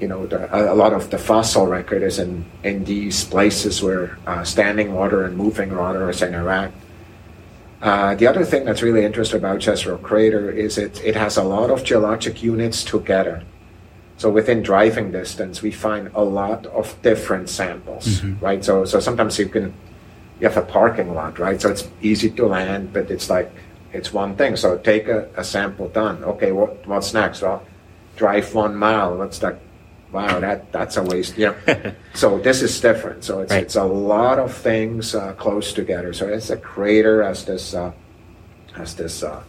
you 0.01 0.07
know, 0.07 0.25
the, 0.25 0.39
a, 0.49 0.73
lot 0.73 0.93
of 0.93 1.11
the 1.11 1.19
fossil 1.19 1.67
record 1.67 2.01
is 2.01 2.17
in, 2.17 2.43
in 2.63 2.85
these 2.85 3.23
places 3.23 3.83
where 3.83 4.17
uh, 4.25 4.43
standing 4.43 4.95
water 4.95 5.25
and 5.25 5.37
moving 5.37 5.77
water 5.77 6.09
is 6.09 6.23
interact. 6.23 6.73
Uh, 7.83 8.15
the 8.15 8.25
other 8.25 8.43
thing 8.43 8.65
that's 8.65 8.81
really 8.81 9.05
interesting 9.05 9.37
about 9.37 9.59
Jezero 9.59 10.01
Crater 10.01 10.49
is 10.49 10.79
it, 10.79 10.99
it 11.05 11.15
has 11.15 11.37
a 11.37 11.43
lot 11.43 11.69
of 11.69 11.83
geologic 11.83 12.41
units 12.41 12.83
together. 12.83 13.43
So 14.17 14.31
within 14.31 14.63
driving 14.63 15.11
distance, 15.11 15.61
we 15.61 15.69
find 15.69 16.09
a 16.15 16.23
lot 16.23 16.65
of 16.65 16.99
different 17.03 17.47
samples, 17.49 18.07
mm-hmm. 18.07 18.43
right? 18.43 18.65
So, 18.65 18.85
so 18.85 18.99
sometimes 18.99 19.37
you 19.37 19.49
can 19.49 19.71
you 20.43 20.49
have 20.49 20.57
a 20.57 20.67
parking 20.67 21.15
lot, 21.15 21.39
right? 21.39 21.59
So 21.61 21.69
it's 21.69 21.87
easy 22.01 22.29
to 22.31 22.45
land, 22.45 22.91
but 22.91 23.09
it's 23.09 23.29
like 23.29 23.49
it's 23.93 24.11
one 24.11 24.35
thing. 24.35 24.57
So 24.57 24.77
take 24.77 25.07
a, 25.07 25.29
a 25.37 25.43
sample 25.43 25.87
done. 25.87 26.21
Okay, 26.25 26.51
what 26.51 26.85
what's 26.85 27.13
next? 27.13 27.41
Well, 27.41 27.63
drive 28.17 28.53
one 28.53 28.75
mile. 28.75 29.15
What's 29.15 29.39
that? 29.39 29.59
Wow, 30.11 30.41
that 30.41 30.69
that's 30.73 30.97
a 30.97 31.03
waste. 31.03 31.37
Yeah. 31.37 31.55
so 32.13 32.39
this 32.39 32.61
is 32.61 32.81
different. 32.81 33.23
So 33.23 33.39
it's 33.39 33.53
right. 33.53 33.63
it's 33.63 33.77
a 33.77 33.85
lot 33.85 34.37
of 34.37 34.53
things 34.53 35.15
uh, 35.15 35.31
close 35.33 35.71
together. 35.71 36.11
So 36.11 36.27
it's 36.27 36.49
a 36.49 36.57
crater 36.57 37.23
as 37.23 37.45
this 37.45 37.73
uh, 37.73 37.93
as 38.75 38.95
this 38.95 39.23
uh, 39.23 39.41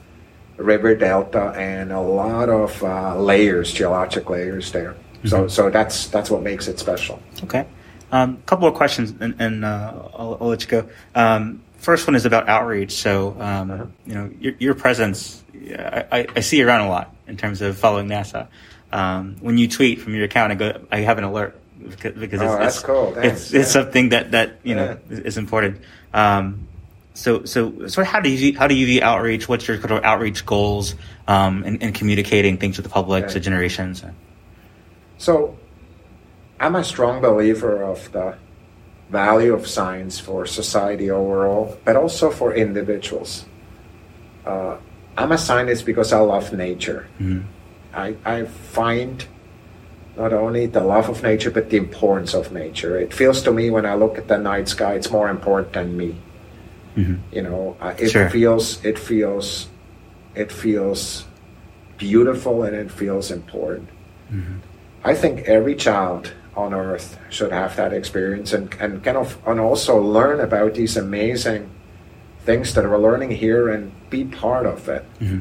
river 0.59 0.95
delta 0.95 1.55
and 1.57 1.91
a 1.91 2.01
lot 2.01 2.49
of 2.49 2.71
uh, 2.85 3.19
layers, 3.19 3.73
geologic 3.73 4.31
layers 4.31 4.71
there. 4.71 4.93
Mm-hmm. 4.93 5.29
So 5.29 5.49
so 5.49 5.71
that's 5.71 6.07
that's 6.07 6.31
what 6.31 6.43
makes 6.45 6.69
it 6.69 6.79
special. 6.79 7.21
Okay. 7.43 7.67
A 8.15 8.17
um, 8.17 8.43
couple 8.47 8.69
of 8.69 8.75
questions, 8.75 9.13
and, 9.19 9.35
and 9.41 9.65
uh, 9.65 9.93
I'll, 10.15 10.39
I'll, 10.41 10.47
let 10.47 10.63
you 10.63 10.69
go. 10.69 10.89
Um, 11.17 11.65
first 11.79 12.07
one 12.07 12.15
is 12.15 12.25
about 12.25 12.49
outreach. 12.49 12.93
So, 12.93 13.37
um, 13.41 13.71
uh-huh. 13.73 13.87
you 14.07 14.15
know, 14.15 14.31
your, 14.39 14.53
your 14.61 14.75
presence, 14.77 15.43
I, 15.53 16.25
I, 16.37 16.39
see 16.39 16.59
you 16.59 16.69
around 16.69 16.83
a 16.83 16.89
lot 16.89 17.13
in 17.27 17.37
terms 17.37 17.61
of 17.61 17.77
following 17.77 18.07
NASA. 18.07 18.47
Um, 18.93 19.35
when 19.41 19.59
you 19.59 19.67
tweet 19.67 20.01
from 20.01 20.15
your 20.15 20.27
account, 20.27 20.53
I 20.53 20.55
go, 20.55 20.87
I 20.93 21.01
have 21.01 21.19
an 21.19 21.25
alert 21.25 21.61
because, 21.77 22.13
because 22.13 22.41
oh, 22.41 22.45
it's, 22.45 22.59
that's 22.59 22.77
it's, 22.77 22.85
cool. 22.85 23.19
it's, 23.19 23.53
it's 23.53 23.71
something 23.73 24.11
that, 24.11 24.31
that, 24.31 24.61
you 24.63 24.77
know, 24.77 24.97
yeah. 25.11 25.19
is 25.19 25.37
important. 25.37 25.81
Um, 26.13 26.69
so, 27.15 27.45
so, 27.47 27.89
so 27.89 28.05
how 28.05 28.21
do 28.21 28.31
you, 28.31 28.57
how 28.57 28.69
do 28.69 28.77
you 28.77 28.87
view 28.87 29.03
outreach? 29.03 29.49
What's 29.49 29.67
your 29.67 29.81
sort 29.81 29.91
of 29.91 30.05
outreach 30.05 30.47
goals, 30.47 30.95
um, 31.27 31.65
in, 31.65 31.79
in 31.79 31.93
communicating 31.93 32.59
things 32.59 32.77
to 32.77 32.83
the 32.83 32.89
public, 32.89 33.27
to 33.31 33.41
generations? 33.41 34.05
So, 35.19 35.59
I'm 36.61 36.75
a 36.77 36.85
strong 36.85 37.21
believer 37.21 37.83
of 37.83 38.11
the 38.13 38.37
value 39.11 39.53
of 39.53 39.67
science 39.67 40.19
for 40.19 40.47
society 40.47 41.11
overall, 41.11 41.79
but 41.85 41.97
also 41.97 42.31
for 42.31 42.55
individuals. 42.55 43.45
Uh, 44.47 44.77
I'm 45.17 45.33
a 45.33 45.39
scientist 45.39 45.87
because 45.87 46.13
I 46.13 46.19
love 46.19 46.53
nature. 46.53 47.07
Mm-hmm. 47.21 47.47
I, 47.95 48.17
I 48.25 48.45
find 48.45 49.25
not 50.17 50.33
only 50.33 50.67
the 50.67 50.81
love 50.81 51.09
of 51.09 51.23
nature, 51.23 51.51
but 51.51 51.71
the 51.71 51.77
importance 51.77 52.35
of 52.35 52.53
nature. 52.53 52.99
It 52.99 53.13
feels 53.13 53.43
to 53.43 53.53
me 53.53 53.71
when 53.71 53.87
I 53.87 53.95
look 53.95 54.19
at 54.19 54.29
the 54.29 54.39
night 54.39 54.69
sky, 54.69 54.95
it's 54.95 55.11
more 55.11 55.29
important 55.29 55.73
than 55.73 55.97
me. 55.97 56.17
Mm-hmm. 56.97 57.35
You 57.35 57.43
know, 57.43 57.77
uh, 57.81 57.95
it 57.99 58.11
sure. 58.11 58.31
feels, 58.31 58.85
it 58.85 58.99
feels, 58.99 59.69
it 60.35 60.53
feels 60.53 61.25
beautiful 61.99 62.63
and 62.63 62.75
it 62.77 62.91
feels 62.91 63.31
important. 63.31 63.89
Mm-hmm. 64.33 64.59
I 65.05 65.15
think 65.15 65.41
every 65.41 65.75
child 65.75 66.33
on 66.57 66.73
earth 66.73 67.19
should 67.31 67.53
have 67.53 67.77
that 67.77 67.93
experience 67.93 68.53
and, 68.53 68.73
and 68.81 69.03
kind 69.03 69.17
of 69.17 69.39
and 69.47 69.61
also 69.61 69.99
learn 69.99 70.41
about 70.41 70.75
these 70.75 70.97
amazing 70.97 71.71
things 72.45 72.75
that 72.75 72.85
we're 72.85 72.99
learning 72.99 73.31
here 73.31 73.69
and 73.69 73.93
be 74.11 74.25
part 74.25 74.67
of 74.67 74.89
it. 74.89 75.05
Mm-hmm. 75.21 75.41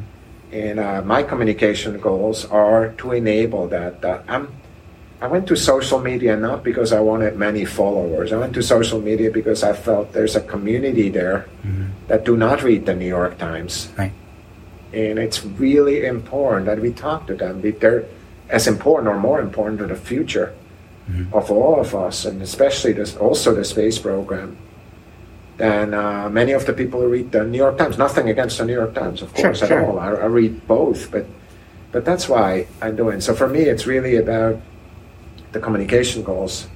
And 0.51 0.79
uh, 0.79 1.01
my 1.01 1.23
communication 1.23 1.99
goals 1.99 2.45
are 2.45 2.89
to 2.99 3.11
enable 3.11 3.67
that. 3.69 4.03
I'm, 4.27 4.53
I 5.19 5.27
went 5.27 5.47
to 5.47 5.55
social 5.55 5.99
media 5.99 6.35
not 6.35 6.63
because 6.63 6.93
I 6.93 6.99
wanted 6.99 7.37
many 7.37 7.65
followers. 7.65 8.31
I 8.31 8.37
went 8.37 8.53
to 8.53 8.61
social 8.61 9.01
media 9.01 9.31
because 9.31 9.63
I 9.63 9.73
felt 9.73 10.13
there's 10.13 10.35
a 10.35 10.41
community 10.41 11.09
there 11.09 11.47
mm-hmm. 11.63 11.85
that 12.07 12.23
do 12.23 12.37
not 12.37 12.61
read 12.61 12.85
the 12.85 12.93
New 12.93 13.07
York 13.07 13.37
Times. 13.37 13.91
Right. 13.97 14.11
And 14.93 15.17
it's 15.17 15.43
really 15.43 16.05
important 16.05 16.67
that 16.67 16.79
we 16.79 16.93
talk 16.93 17.25
to 17.27 17.35
them. 17.35 17.61
They're 17.61 18.05
as 18.49 18.67
important 18.67 19.07
or 19.07 19.17
more 19.17 19.41
important 19.41 19.79
to 19.79 19.87
the 19.87 19.95
future 19.95 20.53
mm-hmm. 21.09 21.33
of 21.33 21.51
all 21.51 21.79
of 21.79 21.95
us, 21.95 22.25
and 22.25 22.41
especially 22.41 22.93
this, 22.93 23.15
also 23.17 23.53
the 23.53 23.65
space 23.65 23.99
program, 23.99 24.57
than 25.57 25.93
uh, 25.93 26.29
many 26.29 26.51
of 26.51 26.65
the 26.65 26.73
people 26.73 27.01
who 27.01 27.07
read 27.07 27.31
the 27.31 27.43
New 27.43 27.57
York 27.57 27.77
Times. 27.77 27.97
Nothing 27.97 28.29
against 28.29 28.57
the 28.57 28.65
New 28.65 28.73
York 28.73 28.93
Times, 28.93 29.21
of 29.21 29.33
course, 29.33 29.59
sure, 29.59 29.79
at 29.79 29.87
all. 29.87 29.99
I, 29.99 30.09
I, 30.09 30.25
read 30.25 30.67
both, 30.67 31.11
but 31.11 31.25
but 31.91 32.05
that's 32.05 32.27
why 32.27 32.67
I'm 32.81 32.95
doing. 32.95 33.21
So 33.21 33.35
for 33.35 33.47
me, 33.47 33.61
it's 33.61 33.85
really 33.85 34.15
about 34.15 34.59
the 35.51 35.59
communication 35.59 36.23
goals 36.23 36.67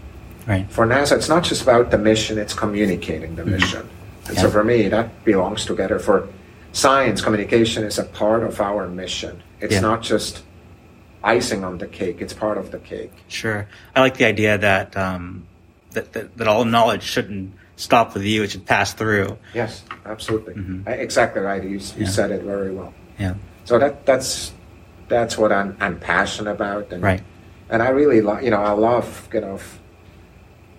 Right. 0.48 0.66
For 0.72 0.88
NASA, 0.88 1.18
it's 1.18 1.28
not 1.28 1.44
just 1.44 1.62
about 1.62 1.92
the 1.92 1.98
mission; 1.98 2.38
it's 2.38 2.54
communicating 2.54 3.36
the 3.36 3.46
mission. 3.46 3.88
And 4.30 4.38
so, 4.38 4.50
for 4.50 4.64
me, 4.64 4.88
that 4.88 5.24
belongs 5.26 5.66
together. 5.66 6.00
For 6.00 6.28
science, 6.72 7.22
communication 7.22 7.84
is 7.84 8.00
a 8.00 8.04
part 8.04 8.44
of 8.44 8.60
our 8.62 8.88
mission. 8.88 9.44
It's 9.60 9.76
Yeah. 9.76 9.82
not 9.82 10.02
just 10.02 10.44
icing 11.28 11.64
on 11.64 11.78
the 11.78 11.88
cake; 11.88 12.18
it's 12.22 12.34
part 12.34 12.58
of 12.58 12.72
the 12.72 12.80
cake. 12.80 13.12
Sure. 13.28 13.68
I 13.96 14.00
like 14.00 14.16
the 14.18 14.26
idea 14.26 14.58
that, 14.58 14.96
um, 14.96 15.46
that, 15.92 16.14
that, 16.14 16.38
that 16.38 16.48
all 16.48 16.64
knowledge 16.66 17.04
shouldn't 17.04 17.54
stop 17.76 18.14
with 18.14 18.24
you. 18.24 18.44
It 18.44 18.52
should 18.52 18.66
pass 18.66 18.94
through. 18.94 19.38
Yes, 19.54 19.84
absolutely, 20.06 20.54
Mhm. 20.56 20.88
Uh, 20.88 20.92
exactly 20.92 21.42
right. 21.42 21.62
You, 21.64 21.78
you 21.78 22.06
Yeah. 22.06 22.08
said 22.08 22.32
it 22.32 22.42
very 22.44 22.72
well. 22.72 22.94
Yeah. 23.20 23.34
So 23.66 23.78
that 23.80 24.06
that's 24.06 24.54
that's 25.10 25.38
what 25.38 25.52
I'm 25.52 25.76
I'm 25.80 26.00
passionate 26.00 26.52
about, 26.52 26.92
and 26.94 27.02
Right. 27.04 27.22
and 27.70 27.84
I 27.84 27.90
really 27.90 28.22
love 28.22 28.42
you 28.44 28.52
know 28.52 28.64
I 28.64 28.72
love 28.72 29.28
you 29.34 29.42
know 29.42 29.60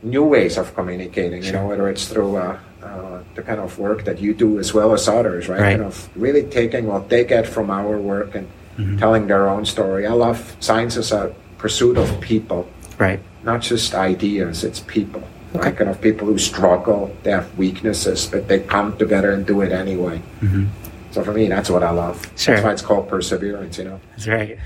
new 0.02 0.24
ways 0.24 0.56
of 0.58 0.74
communicating. 0.74 1.42
You 1.42 1.52
know 1.52 1.66
whether 1.66 1.88
it's 1.88 2.06
through 2.08 2.36
uh, 2.36 2.58
uh, 2.82 3.18
the 3.34 3.42
kind 3.42 3.60
of 3.60 3.78
work 3.78 4.04
that 4.04 4.18
you 4.20 4.32
do 4.34 4.58
as 4.58 4.72
well 4.72 4.92
as 4.94 5.08
others, 5.08 5.48
right? 5.48 5.60
Right. 5.60 5.76
Kind 5.76 5.82
of 5.84 6.08
really 6.16 6.44
taking 6.44 6.86
what 6.86 7.08
they 7.08 7.24
get 7.24 7.46
from 7.46 7.70
our 7.70 7.98
work 7.98 8.34
and 8.34 8.46
Mhm. 8.78 8.98
telling 8.98 9.26
their 9.26 9.48
own 9.48 9.64
story. 9.64 10.06
I 10.06 10.12
love 10.12 10.56
science 10.60 10.96
as 10.96 11.10
a 11.12 11.32
pursuit 11.58 11.98
of 11.98 12.20
people, 12.20 12.68
Right. 12.98 13.20
not 13.42 13.60
just 13.60 13.94
ideas. 13.94 14.62
It's 14.64 14.80
people. 14.80 15.22
Okay. 15.56 15.64
Right? 15.68 15.76
Kind 15.76 15.90
of 15.90 16.00
people 16.00 16.26
who 16.26 16.38
struggle, 16.38 17.10
they 17.22 17.30
have 17.32 17.46
weaknesses, 17.58 18.26
but 18.30 18.48
they 18.48 18.60
come 18.60 18.96
together 18.96 19.32
and 19.32 19.44
do 19.46 19.60
it 19.62 19.72
anyway. 19.72 20.20
hmm 20.40 20.66
So 21.10 21.24
for 21.24 21.32
me, 21.32 21.48
that's 21.48 21.70
what 21.70 21.82
I 21.82 21.90
love. 21.90 22.20
Sure. 22.36 22.54
That's 22.54 22.64
why 22.64 22.72
it's 22.72 22.82
called 22.82 23.08
perseverance. 23.08 23.78
You 23.78 23.84
know. 23.84 24.00
That's 24.12 24.28
right. 24.28 24.58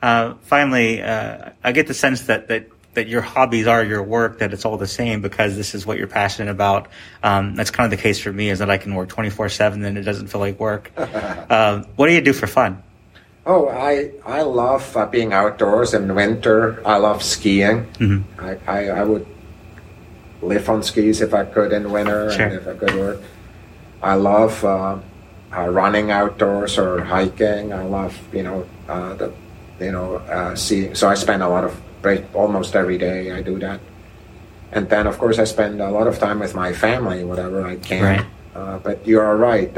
Uh, 0.00 0.34
finally, 0.42 1.02
uh, 1.02 1.50
I 1.62 1.72
get 1.72 1.86
the 1.88 1.94
sense 1.94 2.22
that, 2.22 2.48
that, 2.48 2.68
that 2.94 3.08
your 3.08 3.20
hobbies 3.20 3.66
are 3.66 3.82
your 3.84 4.02
work, 4.02 4.38
that 4.38 4.52
it's 4.52 4.64
all 4.64 4.76
the 4.76 4.86
same 4.86 5.20
because 5.22 5.56
this 5.56 5.74
is 5.74 5.84
what 5.86 5.98
you're 5.98 6.06
passionate 6.06 6.50
about. 6.50 6.86
Um, 7.22 7.54
that's 7.56 7.70
kind 7.70 7.92
of 7.92 7.96
the 7.96 8.02
case 8.02 8.18
for 8.20 8.32
me 8.32 8.48
is 8.50 8.60
that 8.60 8.70
I 8.70 8.78
can 8.78 8.94
work 8.94 9.08
24 9.08 9.48
7 9.48 9.84
and 9.84 9.98
it 9.98 10.02
doesn't 10.02 10.28
feel 10.28 10.40
like 10.40 10.58
work. 10.60 10.90
um, 11.50 11.84
what 11.96 12.06
do 12.06 12.12
you 12.14 12.20
do 12.20 12.32
for 12.32 12.46
fun? 12.46 12.82
Oh, 13.44 13.68
I 13.68 14.10
I 14.24 14.42
love 14.42 14.96
uh, 14.96 15.06
being 15.06 15.32
outdoors 15.32 15.94
in 15.94 16.14
winter. 16.14 16.78
I 16.86 16.96
love 16.98 17.22
skiing. 17.22 17.86
Mhm. 17.98 18.22
I, 18.38 18.50
I 18.70 18.78
I 19.00 19.02
would 19.02 19.26
live 20.42 20.68
on 20.70 20.82
skis 20.82 21.20
if 21.20 21.34
I 21.34 21.44
could 21.44 21.72
in 21.72 21.90
winter 21.90 22.30
Sure. 22.30 22.46
and 22.46 22.54
if 22.54 22.66
I 22.68 22.74
could 22.74 22.94
work. 22.94 23.18
I 24.02 24.14
love 24.14 24.64
uh, 24.64 24.98
uh, 25.56 25.68
running 25.70 26.10
outdoors 26.10 26.78
or 26.78 27.02
hiking. 27.02 27.72
I 27.72 27.82
love 27.82 28.14
you 28.32 28.42
know 28.42 28.66
uh, 28.88 29.14
the 29.14 29.32
you 29.80 29.90
know 29.90 30.16
uh, 30.30 30.54
seeing. 30.54 30.94
So 30.94 31.08
I 31.08 31.14
spend 31.14 31.42
a 31.42 31.48
lot 31.48 31.64
of 31.64 31.74
break 32.02 32.22
almost 32.34 32.74
every 32.76 32.98
day. 32.98 33.30
I 33.32 33.42
do 33.42 33.58
that, 33.58 33.80
and 34.70 34.88
then 34.88 35.06
of 35.06 35.18
course 35.18 35.38
I 35.42 35.44
spend 35.50 35.80
a 35.82 35.90
lot 35.90 36.06
of 36.06 36.18
time 36.18 36.38
with 36.38 36.54
my 36.54 36.72
family, 36.72 37.24
whatever 37.24 37.66
I 37.66 37.76
can. 37.76 38.02
Right. 38.02 38.26
Uh, 38.54 38.78
but 38.78 39.06
you 39.06 39.18
are 39.18 39.34
right. 39.36 39.70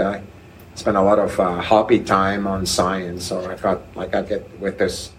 Spend 0.75 0.97
a 0.97 1.03
lot 1.03 1.19
of 1.19 1.39
uh, 1.39 1.61
hobby 1.61 2.01
time 2.01 2.47
on 2.47 2.67
science. 2.67 3.25
So 3.27 3.49
I 3.51 3.55
got 3.57 3.81
like 3.97 4.15
I 4.15 4.23
get 4.23 4.43
with 4.61 4.79
this 4.79 5.13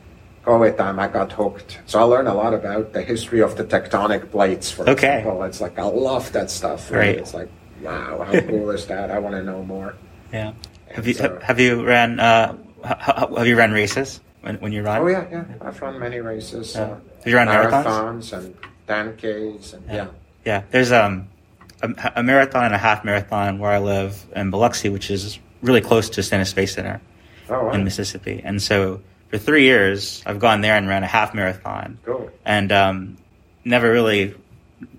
COVID 0.45 0.77
time, 0.77 0.99
I 0.99 1.07
got 1.07 1.31
hooked. 1.31 1.79
So 1.85 1.99
I 1.99 2.03
learned 2.03 2.27
a 2.27 2.33
lot 2.33 2.53
about 2.53 2.93
the 2.93 3.01
history 3.01 3.41
of 3.41 3.55
the 3.55 3.63
tectonic 3.63 4.29
plates. 4.31 4.69
For 4.71 4.83
Okay. 4.89 5.19
example, 5.19 5.43
it's 5.43 5.61
like 5.61 5.79
I 5.79 5.83
love 5.83 6.31
that 6.33 6.51
stuff. 6.51 6.91
Right. 6.91 7.17
It's 7.17 7.33
like 7.33 7.49
wow, 7.81 8.23
how 8.23 8.39
cool 8.41 8.69
is 8.71 8.85
that? 8.87 9.09
I 9.11 9.19
want 9.19 9.35
to 9.35 9.43
know 9.43 9.63
more. 9.63 9.95
Yeah. 10.31 10.53
And 10.87 10.95
Have 10.95 11.07
you, 11.07 11.13
so- 11.13 11.39
have 11.41 11.59
you 11.59 11.83
ran, 11.85 12.19
uh, 12.19 12.55
have 12.83 13.47
you 13.47 13.57
run 13.57 13.71
races 13.71 14.19
when, 14.41 14.55
when 14.59 14.71
you 14.71 14.83
run? 14.83 15.01
Oh 15.01 15.07
yeah, 15.07 15.25
yeah. 15.31 15.45
I've 15.61 15.81
run 15.81 15.99
many 15.99 16.19
races. 16.19 16.75
Yeah. 16.75 16.81
Uh, 16.81 16.87
Have 17.23 17.27
you 17.27 17.35
run 17.37 17.47
marathons? 17.47 17.83
marathons 17.85 18.33
and 18.33 18.55
10Ks 18.87 19.73
and 19.73 19.83
yeah. 19.89 20.07
Yeah, 20.45 20.61
there's 20.69 20.91
um, 20.91 21.27
a, 21.81 22.13
a 22.17 22.23
marathon 22.23 22.65
and 22.65 22.73
a 22.75 22.77
half 22.77 23.03
marathon 23.03 23.59
where 23.59 23.71
I 23.71 23.79
live 23.79 24.25
in 24.35 24.49
Biloxi, 24.51 24.89
which 24.89 25.09
is 25.11 25.39
really 25.61 25.81
close 25.81 26.09
to 26.11 26.23
Stennis 26.23 26.49
Space 26.49 26.73
Center 26.75 27.01
Oh 27.49 27.65
wow. 27.65 27.71
in 27.71 27.83
Mississippi. 27.83 28.41
And 28.43 28.61
so 28.61 29.01
for 29.29 29.37
three 29.37 29.63
years, 29.63 30.23
I've 30.25 30.39
gone 30.39 30.61
there 30.61 30.75
and 30.75 30.87
ran 30.87 31.03
a 31.03 31.07
half 31.07 31.33
marathon, 31.33 31.97
Cool. 32.05 32.29
and 32.45 32.71
um, 32.71 33.17
never 33.63 33.91
really, 33.91 34.33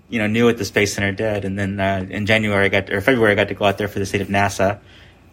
you 0.09 0.19
know, 0.19 0.27
knew 0.27 0.45
what 0.45 0.57
the 0.57 0.65
Space 0.65 0.93
Center 0.93 1.11
did. 1.11 1.45
And 1.45 1.57
then 1.57 1.79
uh, 1.79 2.05
in 2.09 2.25
January, 2.25 2.65
I 2.65 2.69
got 2.69 2.89
or 2.89 3.01
February, 3.01 3.31
I 3.33 3.35
got 3.35 3.47
to 3.49 3.53
go 3.53 3.65
out 3.65 3.77
there 3.77 3.87
for 3.87 3.99
the 3.99 4.05
state 4.05 4.21
of 4.21 4.27
NASA. 4.27 4.79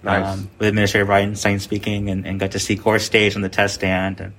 Nice. 0.02 0.34
Um, 0.38 0.50
with 0.58 0.68
Administrator 0.68 1.06
Biden, 1.06 1.32
Bridenstine 1.32 1.60
speaking, 1.62 2.10
and, 2.10 2.26
and 2.26 2.38
got 2.38 2.50
to 2.50 2.58
see 2.58 2.76
core 2.76 2.98
stage 2.98 3.36
on 3.36 3.42
the 3.42 3.48
test 3.48 3.76
stand, 3.76 4.20
and 4.20 4.32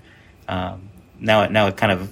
um, 0.48 0.89
now 1.20 1.41
it 1.41 1.52
now 1.52 1.65
it 1.65 1.76
kind 1.76 1.91
of 1.91 2.12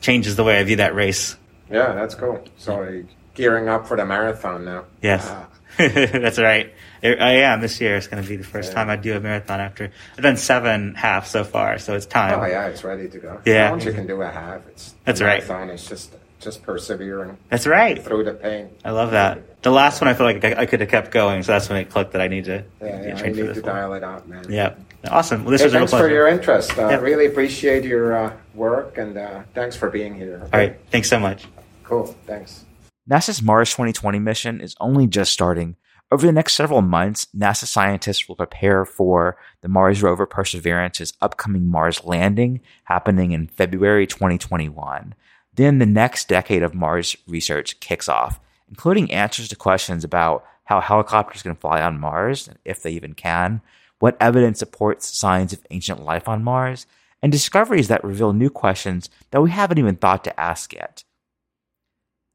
changes 0.00 0.34
the 0.34 0.42
way 0.42 0.58
I 0.58 0.64
view 0.64 0.76
that 0.76 0.92
race. 0.92 1.36
Yeah, 1.70 1.92
that's 1.92 2.16
cool. 2.16 2.42
So 2.56 3.04
gearing 3.34 3.68
up 3.68 3.86
for 3.86 3.96
the 3.96 4.04
marathon 4.04 4.64
now. 4.64 4.84
Yes, 5.02 5.26
Ah, 5.28 5.46
that's 5.78 6.38
right. 6.38 6.72
I 7.02 7.14
I 7.14 7.30
am 7.50 7.60
this 7.60 7.80
year. 7.80 7.96
It's 7.96 8.06
going 8.06 8.22
to 8.22 8.28
be 8.28 8.36
the 8.36 8.44
first 8.44 8.70
Yeah. 8.70 8.74
time 8.76 8.90
I 8.90 8.96
do 8.96 9.16
a 9.16 9.20
marathon 9.20 9.60
after 9.60 9.90
I've 10.16 10.22
done 10.22 10.36
seven 10.36 10.94
half 10.94 11.26
so 11.26 11.44
far, 11.44 11.78
so 11.78 11.94
it's 11.94 12.06
time. 12.06 12.38
Oh 12.38 12.44
yeah, 12.46 12.66
it's 12.66 12.84
ready 12.84 13.08
to 13.08 13.18
go. 13.18 13.40
Yeah. 13.44 13.70
Once 13.70 13.84
you 13.84 13.92
can 13.92 14.06
do 14.06 14.20
a 14.22 14.28
half, 14.30 14.66
it's 14.68 14.94
That's 15.04 15.18
the 15.20 15.24
right. 15.26 15.46
Marathon 15.46 15.70
is 15.70 15.86
just 15.86 16.14
just 16.40 16.62
persevering 16.64 17.38
That's 17.50 17.66
right. 17.68 18.02
through 18.02 18.24
the 18.24 18.34
pain. 18.34 18.68
I 18.84 18.90
love 18.90 19.12
that. 19.12 19.62
The 19.62 19.70
last 19.70 20.00
one, 20.00 20.08
I 20.08 20.14
feel 20.14 20.26
like 20.26 20.44
I, 20.44 20.62
I 20.62 20.66
could 20.66 20.80
have 20.80 20.88
kept 20.90 21.12
going, 21.12 21.44
so 21.44 21.52
that's 21.52 21.68
when 21.68 21.78
it 21.78 21.88
clicked 21.88 22.12
that 22.12 22.20
I 22.20 22.26
need 22.26 22.46
to 22.46 22.64
Yeah, 22.80 23.02
yeah. 23.02 23.16
For 23.16 23.26
need 23.28 23.36
to 23.36 23.44
one. 23.52 23.62
dial 23.62 23.94
it 23.94 24.02
out, 24.02 24.28
man. 24.28 24.44
Yeah, 24.48 24.74
awesome. 25.08 25.44
Well, 25.44 25.52
this 25.52 25.60
Hey, 25.60 25.66
was 25.66 25.72
thanks 25.74 25.92
for 25.92 26.08
your 26.10 26.26
interest. 26.26 26.76
Uh, 26.76 26.88
Yeah. 26.88 26.96
Really 26.96 27.26
appreciate 27.26 27.84
your 27.84 28.16
uh, 28.16 28.32
work 28.54 28.98
and 28.98 29.16
uh, 29.16 29.42
thanks 29.54 29.76
for 29.76 29.88
being 29.88 30.14
here. 30.16 30.40
All 30.52 30.58
right, 30.58 30.76
thanks 30.90 31.08
so 31.08 31.18
much. 31.20 31.46
Cool. 31.84 32.06
Thanks. 32.26 32.64
NASA's 33.10 33.42
Mars 33.42 33.70
2020 33.70 34.20
mission 34.20 34.60
is 34.60 34.76
only 34.78 35.08
just 35.08 35.32
starting. 35.32 35.74
Over 36.12 36.24
the 36.24 36.32
next 36.32 36.54
several 36.54 36.82
months, 36.82 37.26
NASA 37.36 37.64
scientists 37.64 38.28
will 38.28 38.36
prepare 38.36 38.84
for 38.84 39.36
the 39.60 39.68
Mars 39.68 40.04
rover 40.04 40.24
Perseverance's 40.24 41.12
upcoming 41.20 41.66
Mars 41.66 42.04
landing 42.04 42.60
happening 42.84 43.32
in 43.32 43.48
February 43.48 44.06
2021. 44.06 45.16
Then 45.52 45.78
the 45.80 45.86
next 45.86 46.28
decade 46.28 46.62
of 46.62 46.76
Mars 46.76 47.16
research 47.26 47.80
kicks 47.80 48.08
off, 48.08 48.38
including 48.68 49.10
answers 49.10 49.48
to 49.48 49.56
questions 49.56 50.04
about 50.04 50.44
how 50.66 50.80
helicopters 50.80 51.42
can 51.42 51.56
fly 51.56 51.82
on 51.82 51.98
Mars, 51.98 52.50
if 52.64 52.84
they 52.84 52.92
even 52.92 53.14
can, 53.14 53.62
what 53.98 54.16
evidence 54.20 54.60
supports 54.60 55.18
signs 55.18 55.52
of 55.52 55.66
ancient 55.70 56.04
life 56.04 56.28
on 56.28 56.44
Mars, 56.44 56.86
and 57.20 57.32
discoveries 57.32 57.88
that 57.88 58.04
reveal 58.04 58.32
new 58.32 58.48
questions 58.48 59.10
that 59.32 59.42
we 59.42 59.50
haven't 59.50 59.78
even 59.78 59.96
thought 59.96 60.22
to 60.22 60.40
ask 60.40 60.72
yet. 60.72 61.02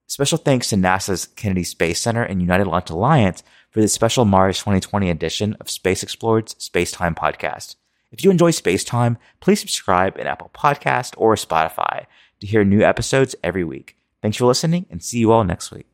Special 0.09 0.37
thanks 0.37 0.69
to 0.69 0.77
NASA's 0.77 1.25
Kennedy 1.25 1.65
Space 1.65 1.99
Center 1.99 2.23
and 2.23 2.41
United 2.41 2.65
Launch 2.65 2.89
Alliance 2.89 3.43
for 3.69 3.81
this 3.81 3.91
special 3.91 4.23
Mars 4.23 4.57
2020 4.59 5.09
edition 5.09 5.57
of 5.59 5.69
Space 5.69 6.01
Explored's 6.01 6.55
Spacetime 6.55 7.13
podcast. 7.13 7.75
If 8.13 8.23
you 8.23 8.31
enjoy 8.31 8.51
Spacetime, 8.51 9.17
please 9.41 9.59
subscribe 9.59 10.17
in 10.17 10.25
Apple 10.25 10.49
Podcast 10.53 11.13
or 11.17 11.35
Spotify 11.35 12.05
to 12.39 12.47
hear 12.47 12.63
new 12.63 12.81
episodes 12.81 13.35
every 13.43 13.65
week. 13.65 13.97
Thanks 14.21 14.37
for 14.37 14.45
listening 14.45 14.85
and 14.89 15.03
see 15.03 15.19
you 15.19 15.33
all 15.33 15.43
next 15.43 15.71
week. 15.71 15.87